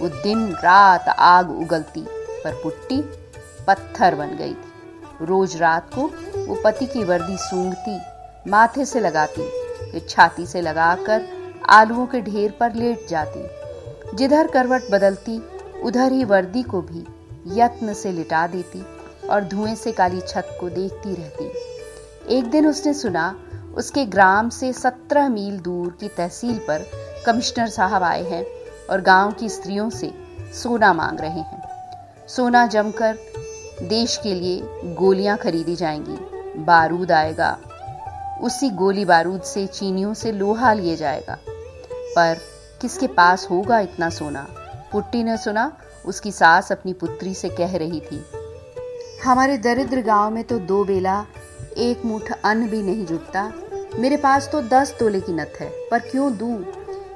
वो 0.00 0.08
दिन 0.08 0.52
रात 0.52 1.08
आग 1.08 1.50
उगलती, 1.50 2.00
पर 2.44 2.60
पुट्टी 2.62 3.00
पत्थर 3.66 4.14
बन 4.14 4.36
गई 4.36 4.54
थी। 4.54 4.72
रोज 5.22 5.56
रात 5.56 5.94
को 5.94 6.02
वो 6.46 6.60
पति 6.64 6.86
की 6.86 7.04
वर्दी 7.04 7.36
सूंघती, 7.36 7.98
माथे 8.50 8.84
से 8.84 9.00
लगाती, 9.00 9.48
फिर 9.90 10.06
छाती 10.08 10.46
से 10.46 10.60
लगाकर 10.60 11.28
आलुओं 11.68 12.06
के 12.06 12.20
ढेर 12.20 12.50
पर 12.50 12.74
लेट 12.74 13.08
जाती। 13.08 13.46
जिधर 14.16 14.46
करवट 14.46 14.82
बदलती, 14.90 15.42
उधर 15.82 16.12
ही 16.12 16.24
वर्दी 16.24 16.62
को 16.62 16.80
भी 16.80 17.06
यत्न 17.46 17.94
से 17.94 18.12
लिटा 18.12 18.46
देती 18.46 18.86
और 19.28 19.44
धुएँ 19.44 19.74
से 19.74 19.92
काली 19.92 20.20
छत 20.20 20.56
को 20.60 20.68
देखती 20.68 21.14
रहती। 21.14 21.50
एक 22.38 22.50
दिन 22.50 22.66
उसने 22.66 22.94
सुना, 22.94 23.36
उसके 23.76 24.04
ग्राम 24.06 24.48
से 24.48 24.72
सत्रह 24.72 25.28
मील 25.28 25.58
दूर 25.58 25.96
की 26.00 26.08
तहसील 26.08 26.58
पर 26.58 26.84
कमिश्नर 27.26 27.68
साहब 27.68 28.02
आए 28.02 28.22
हैं। 28.22 28.55
और 28.90 29.00
गाँव 29.00 29.32
की 29.32 29.48
स्त्रियों 29.48 29.88
से 29.90 30.12
सोना 30.62 30.92
मांग 30.92 31.20
रहे 31.20 31.40
हैं। 31.40 31.62
सोना 32.28 32.66
जमकर 32.66 33.18
देश 33.82 34.16
के 34.16 34.34
लिए 34.34 34.94
गोलियाँ 34.94 35.36
खरीदी 35.36 35.76
जाएँगी। 35.76 36.62
बारूद 36.64 37.12
आएगा। 37.12 37.56
उसी 38.42 38.70
गोली 38.70 39.04
बारूद 39.04 39.42
से 39.42 39.66
चीनियों 39.66 40.14
से 40.14 40.32
लोहा 40.32 40.72
लिए 40.72 40.96
जाएगा। 40.96 41.38
पर 41.90 42.38
किसके 42.80 43.06
पास 43.06 43.46
होगा 43.50 43.78
इतना 43.80 44.08
सोना? 44.10 44.46
पुट्टी 44.92 45.22
ने 45.24 45.36
सुना, 45.36 45.72
उसकी 46.06 46.32
सास 46.32 46.72
अपनी 46.72 46.92
पुत्री 46.92 47.34
से 47.34 47.48
कह 47.48 47.76
रही 47.76 48.00
थी, 48.00 48.24
हमारे 49.24 49.56
दरिद्र 49.58 50.02
गाँव 50.02 50.30
में 50.30 50.42
तो 50.44 50.58
दो 50.58 50.84
बेला, 50.84 51.24
एक 51.76 52.04
मुठ 52.04 52.30
अन्न 52.44 52.68
भी 52.68 52.82
नहीं 52.82 53.06
जुटता। 53.06 53.52
मेरे 53.98 54.16
पास 54.16 54.48
तो 54.52 54.60
दस 54.62 54.94
तोले 55.00 55.20
की 55.20 55.32
नथ 55.32 55.60
है, 55.60 55.68
पर 55.90 55.98
क्यों 56.00 56.36
दू? 56.36 56.52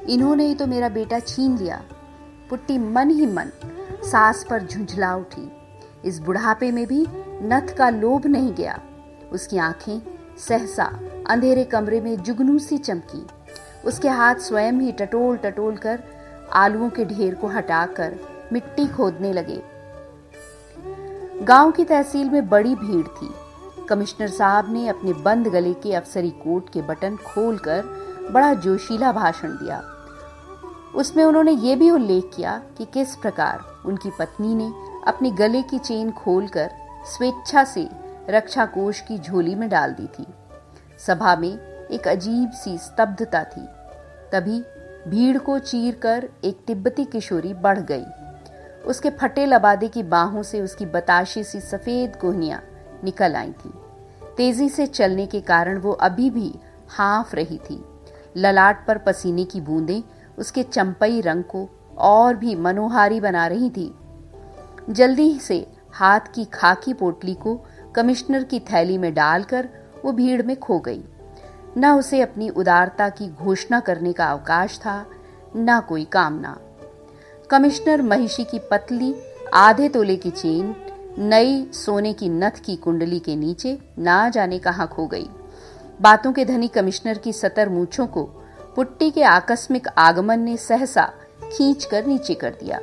इन्होंने 0.09 0.47
ही 0.47 0.55
तो 0.55 0.67
मेरा 0.67 0.89
बेटा 0.89 1.19
छीन 1.19 1.59
लिया। 1.59 1.83
पुट्टी 2.51 2.79
मन 2.79 3.11
ही 3.11 3.27
मन, 3.27 3.51
सास 4.03 4.47
पर 4.51 4.67
झुंझला 4.67 5.15
उठी। 5.17 5.53
इस 6.05 6.19
बुढ़ापे 6.19 6.73
में 6.73 6.87
भी 6.87 7.07
नथ 7.43 7.77
का 7.77 7.91
लोभ 7.91 8.27
नहीं 8.27 8.55
गया। 8.55 8.81
उसकी 9.33 9.59
आँखें 9.59 10.01
सहसा 10.39 11.01
अंधेरे 11.29 11.65
कमरे 11.65 12.01
में 12.01 12.17
जुगनू 12.17 12.59
सी 12.59 12.79
चमकी। 12.79 13.27
उसके 13.85 14.09
हाथ 14.09 14.35
स्वयं 14.35 14.73
ही 14.73 14.93
टटोल 14.93 15.37
टटोल 15.37 15.77
कर 15.77 16.03
आलुओं 16.53 16.91
के 16.91 17.05
ढेर 17.05 17.35
को 17.35 17.47
हटाकर 17.47 18.17
मिट्टी 18.53 18.87
खोदने 18.87 19.33
लगे। 19.33 19.63
गाँव 21.45 21.71
की 21.71 21.85
तहसील 21.85 22.31
में 22.31 22.49
बड़ी 22.49 22.75
भीड़ 22.75 23.07
थी। 23.07 23.31
कमिश्नर 23.89 24.29
साहब 24.29 24.73
ने 24.73 24.89
अपने 24.89 25.13
बंद 25.13 25.47
गले 25.47 25.75
के 25.75 25.95
अफसरी 25.95 26.31
कोट 26.31 26.71
के 26.71 26.83
बटन 26.83 27.17
खोलकर 27.17 27.85
बड़ा 28.33 28.55
जोशीला 28.55 29.13
भाषण 29.13 29.49
दिया। 29.49 29.83
उसमें 30.95 31.25
उन्होंने 31.25 31.53
ये 31.53 31.77
भी 31.77 31.91
उल्लेख 31.91 32.31
किया 32.37 32.63
कि 32.79 32.85
किस 32.85 33.17
प्रकार 33.17 33.61
उनकी 33.87 34.11
पत्नी 34.19 34.55
ने 34.55 34.73
अपने 35.07 35.31
गले 35.31 35.63
की 35.63 35.79
चेन 35.79 36.11
खोलकर 36.13 36.71
स्वेच्छा 37.07 37.65
से 37.65 37.89
रक्षा 38.31 38.67
कोष 38.67 39.01
की 39.01 39.19
झोली 39.19 39.55
में 39.55 39.69
डाल 39.69 39.93
दी 39.93 40.07
थी। 40.07 40.27
सभा 41.07 41.37
में 41.37 41.53
एक 41.89 42.09
अजीब 42.09 42.51
सी 42.51 42.79
स्तब्धता 42.79 43.45
थी। 43.45 43.67
तभी 44.33 44.61
भीड़ 45.09 45.39
को 45.39 45.59
चीर 45.59 45.95
कर 45.95 46.29
एक 46.45 46.65
तिब्बती 46.67 47.05
किशोरी 47.05 47.55
बढ़ 47.55 47.79
गई। 47.79 48.05
उसके 48.87 49.11
फटे 49.11 49.47
लबादे 49.47 49.89
की 49.89 50.03
बाहों 50.03 50.43
से 50.43 50.61
उसकी 50.61 50.87
बताशी 50.87 51.45
सी 51.45 51.61
सफ़ेद 51.61 52.17
कोहनियाँ 52.17 52.63
निकल 53.05 53.35
आई 53.35 53.53
थी। 53.53 53.73
तेज़ी 54.37 54.69
से 54.69 54.87
चलने 54.87 55.27
के 55.27 55.41
कारण 55.41 55.79
वो 55.79 55.93
अभी 55.93 56.31
भी 56.31 56.55
हाफ़ 56.89 57.37
रही 57.37 57.59
थी। 57.59 57.85
ललाट 58.37 58.87
पर 58.87 58.99
पसीने 58.99 59.45
की 59.45 59.61
बूंदें 59.61 60.03
उसके 60.39 60.63
चंपई 60.63 61.21
रंग 61.21 61.45
को 61.45 61.69
और 61.99 62.37
भी 62.37 62.55
मनोहारी 62.55 63.21
बना 63.21 63.47
रही 63.47 63.71
थी। 63.71 63.95
जल्दी 64.91 65.39
से 65.39 65.67
हाथ 65.93 66.21
की 66.21 66.45
खाकी 66.45 66.93
पोटली 66.93 67.35
को 67.35 67.61
कमिश्नर 67.95 68.43
की 68.43 68.61
थैली 68.61 68.99
में 68.99 69.15
डालकर 69.15 69.69
वो 70.05 70.13
भीड़ 70.13 70.43
में 70.43 70.61
खो 70.61 70.79
गई। 70.79 71.05
न 71.77 71.87
उसे 71.87 72.21
अपनी 72.21 72.49
उदारता 72.49 73.09
की 73.09 73.29
घोषणा 73.29 73.81
करने 73.81 74.13
का 74.13 74.27
अवकाश 74.27 74.79
था, 74.79 75.07
न 75.57 75.81
कोई 75.81 76.05
कामना। 76.05 76.59
कमिश्नर 77.51 78.03
महिषी 78.03 78.45
की 78.45 78.59
पतली, 78.59 79.15
आधे 79.55 79.89
तोले 79.89 80.17
की 80.17 80.31
चेन, 80.31 80.77
नई 81.19 81.71
सोने 81.73 82.13
की 82.13 82.29
नथ 82.29 82.51
की 82.51 82.77
कुंडली 82.77 83.19
के 83.19 83.37
नीचे 83.37 83.79
ना 83.99 84.29
जाने 84.29 84.59
कहा 84.59 84.87
खो 84.87 85.07
गई। 85.07 85.29
बातों 86.01 86.33
के 86.33 86.45
धनी 86.45 86.69
कमिश्नर 86.69 87.19
की 87.19 87.33
सतर 87.33 87.69
मूछों 87.69 88.07
को 88.07 88.23
पुट्टी 88.77 89.11
के 89.11 89.23
आकस्मिक 89.23 89.89
आगमन 89.99 90.41
ने 90.41 90.57
सहसा 90.57 91.05
खींच 91.43 91.85
कर 91.85 92.07
नीचे 92.07 92.35
कर 92.35 92.51
दिया। 92.51 92.79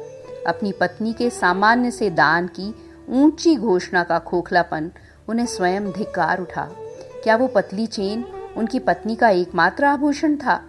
अपनी 0.48 0.72
पत्नी 0.72 1.14
के 1.14 1.30
सामान्य 1.30 1.92
से 1.92 2.10
दान 2.10 2.48
की 2.48 2.74
ऊँची 3.10 3.56
घोषणा 3.56 4.04
का 4.04 4.20
खोखलापन 4.20 4.92
उन्हें 5.30 5.46
स्वयं 5.46 5.92
धिक्कार 5.92 6.42
उठा। 6.42 6.70
क्या 7.24 7.36
वो 7.36 7.48
पतली 7.48 7.86
चेन 7.86 8.26
उनकी 8.58 8.80
पत्नी 8.80 9.16
का 9.16 9.30
एकमात्र 9.30 9.86
आभूषण 9.86 10.36
था? 10.36 10.62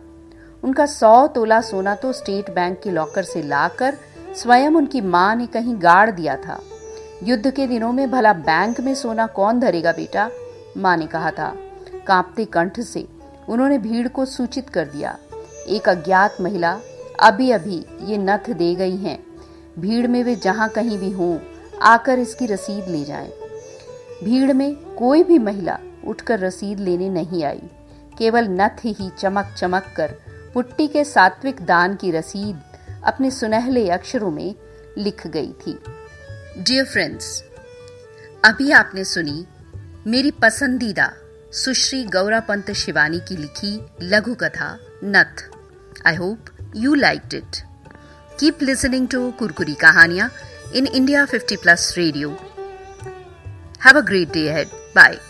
उनका 0.64 0.86
सौ 0.86 1.26
तोला 1.26 1.60
सोना 1.60 1.94
तो 1.94 2.12
स्टेट 2.12 2.50
बैंक 2.50 2.80
के 2.84 2.90
लॉकर 2.90 3.22
से 3.22 3.42
लाकर 3.42 3.98
स्वयं 4.36 4.70
उनकी 4.70 5.00
माँ 5.00 5.34
ने 5.36 5.46
कहीं 5.46 5.74
गाड़ 5.82 6.10
दिया 6.10 6.36
था। 6.36 6.60
युद्ध 7.22 7.50
के 7.50 7.66
दिनों 7.66 7.92
में 7.92 8.10
भला 8.10 8.32
बैंक 8.32 8.80
में 8.80 8.94
सोना 8.94 9.26
कौन 9.26 9.60
धरेगा 9.60 9.92
बेटा? 9.92 10.30
माँ 10.76 10.96
ने 10.96 11.06
कहा 11.06 11.30
था। 11.30 11.54
कांपते 12.08 12.44
कंठ 12.44 12.80
से 12.80 13.06
उन्होंने 13.48 13.78
भीड़ 13.78 14.08
को 14.08 14.24
सूचित 14.24 14.68
कर 14.68 14.84
दिया। 14.84 15.18
एक 15.68 15.88
अज्ञात 15.88 16.36
महिला, 16.40 16.80
अभी 17.20 17.50
अभी, 17.50 17.86
ये 18.02 18.18
नथ 18.18 18.50
दे 18.50 18.74
गई 18.74 18.96
हैं। 18.96 19.18
भीड़ 19.78 20.06
में 20.06 20.24
वे 20.24 20.36
जहाँ 20.36 20.68
कहीं 20.68 20.98
भी 20.98 21.10
हों, 21.10 21.38
आकर 21.82 22.18
इसकी 22.18 22.46
रसीद 22.46 22.88
ले 22.88 23.04
जाएँ। 23.04 23.32
भीड़ 24.24 24.52
में 24.52 24.74
कोई 24.94 25.22
भी 25.22 25.38
महिला 25.38 25.78
उठकर 26.06 26.40
रसीद 26.40 26.80
लेने 26.80 27.08
नहीं 27.08 27.44
आई। 27.44 27.62
केवल 28.18 28.44
नथ 28.48 28.84
ही 28.84 29.10
चमक 29.18 29.54
चमक 29.58 29.94
कर 29.96 30.14
पुट्टी 30.54 30.88
के 30.88 31.04
सात्विक 31.04 31.60
दान 31.60 31.94
की 31.94 32.10
रसीद 32.10 32.60
अपने 33.04 33.30
सुनहले 33.30 33.90
अक्षरों 33.90 34.30
में 34.30 34.54
लिख 34.98 35.26
गई 35.26 35.52
थी। 35.66 35.78
डियर 36.58 36.84
फ्रेंड्स 36.84 37.44
अभी 38.44 38.70
आपने 38.70 39.04
सुनी 39.04 39.46
मेरी 40.06 40.30
पसंदीदा 40.30 41.12
सुश्री 41.52 42.04
गौरा 42.04 42.40
पंत 42.40 42.70
शिवानी 42.72 43.20
की 43.28 43.36
लिखी 43.36 43.80
लघु 44.02 44.34
कथा, 44.34 44.78
नथ। 45.04 45.44
I 46.06 46.14
hope 46.14 46.72
you 46.76 46.94
like 46.94 47.34
it 47.34 47.62
keep 48.40 48.62
listening 48.62 49.08
to 49.08 49.30
Kurkuri 49.30 49.74
Kahaniyan 49.74 50.30
in 50.74 50.86
India 50.86 51.26
50 51.26 51.56
plus 51.56 51.94
radio 51.96 52.36
have 53.84 53.98
a 53.98 54.00
great 54.00 54.32
day 54.32 54.52
ahead 54.52 54.68
Bye. 54.94 55.27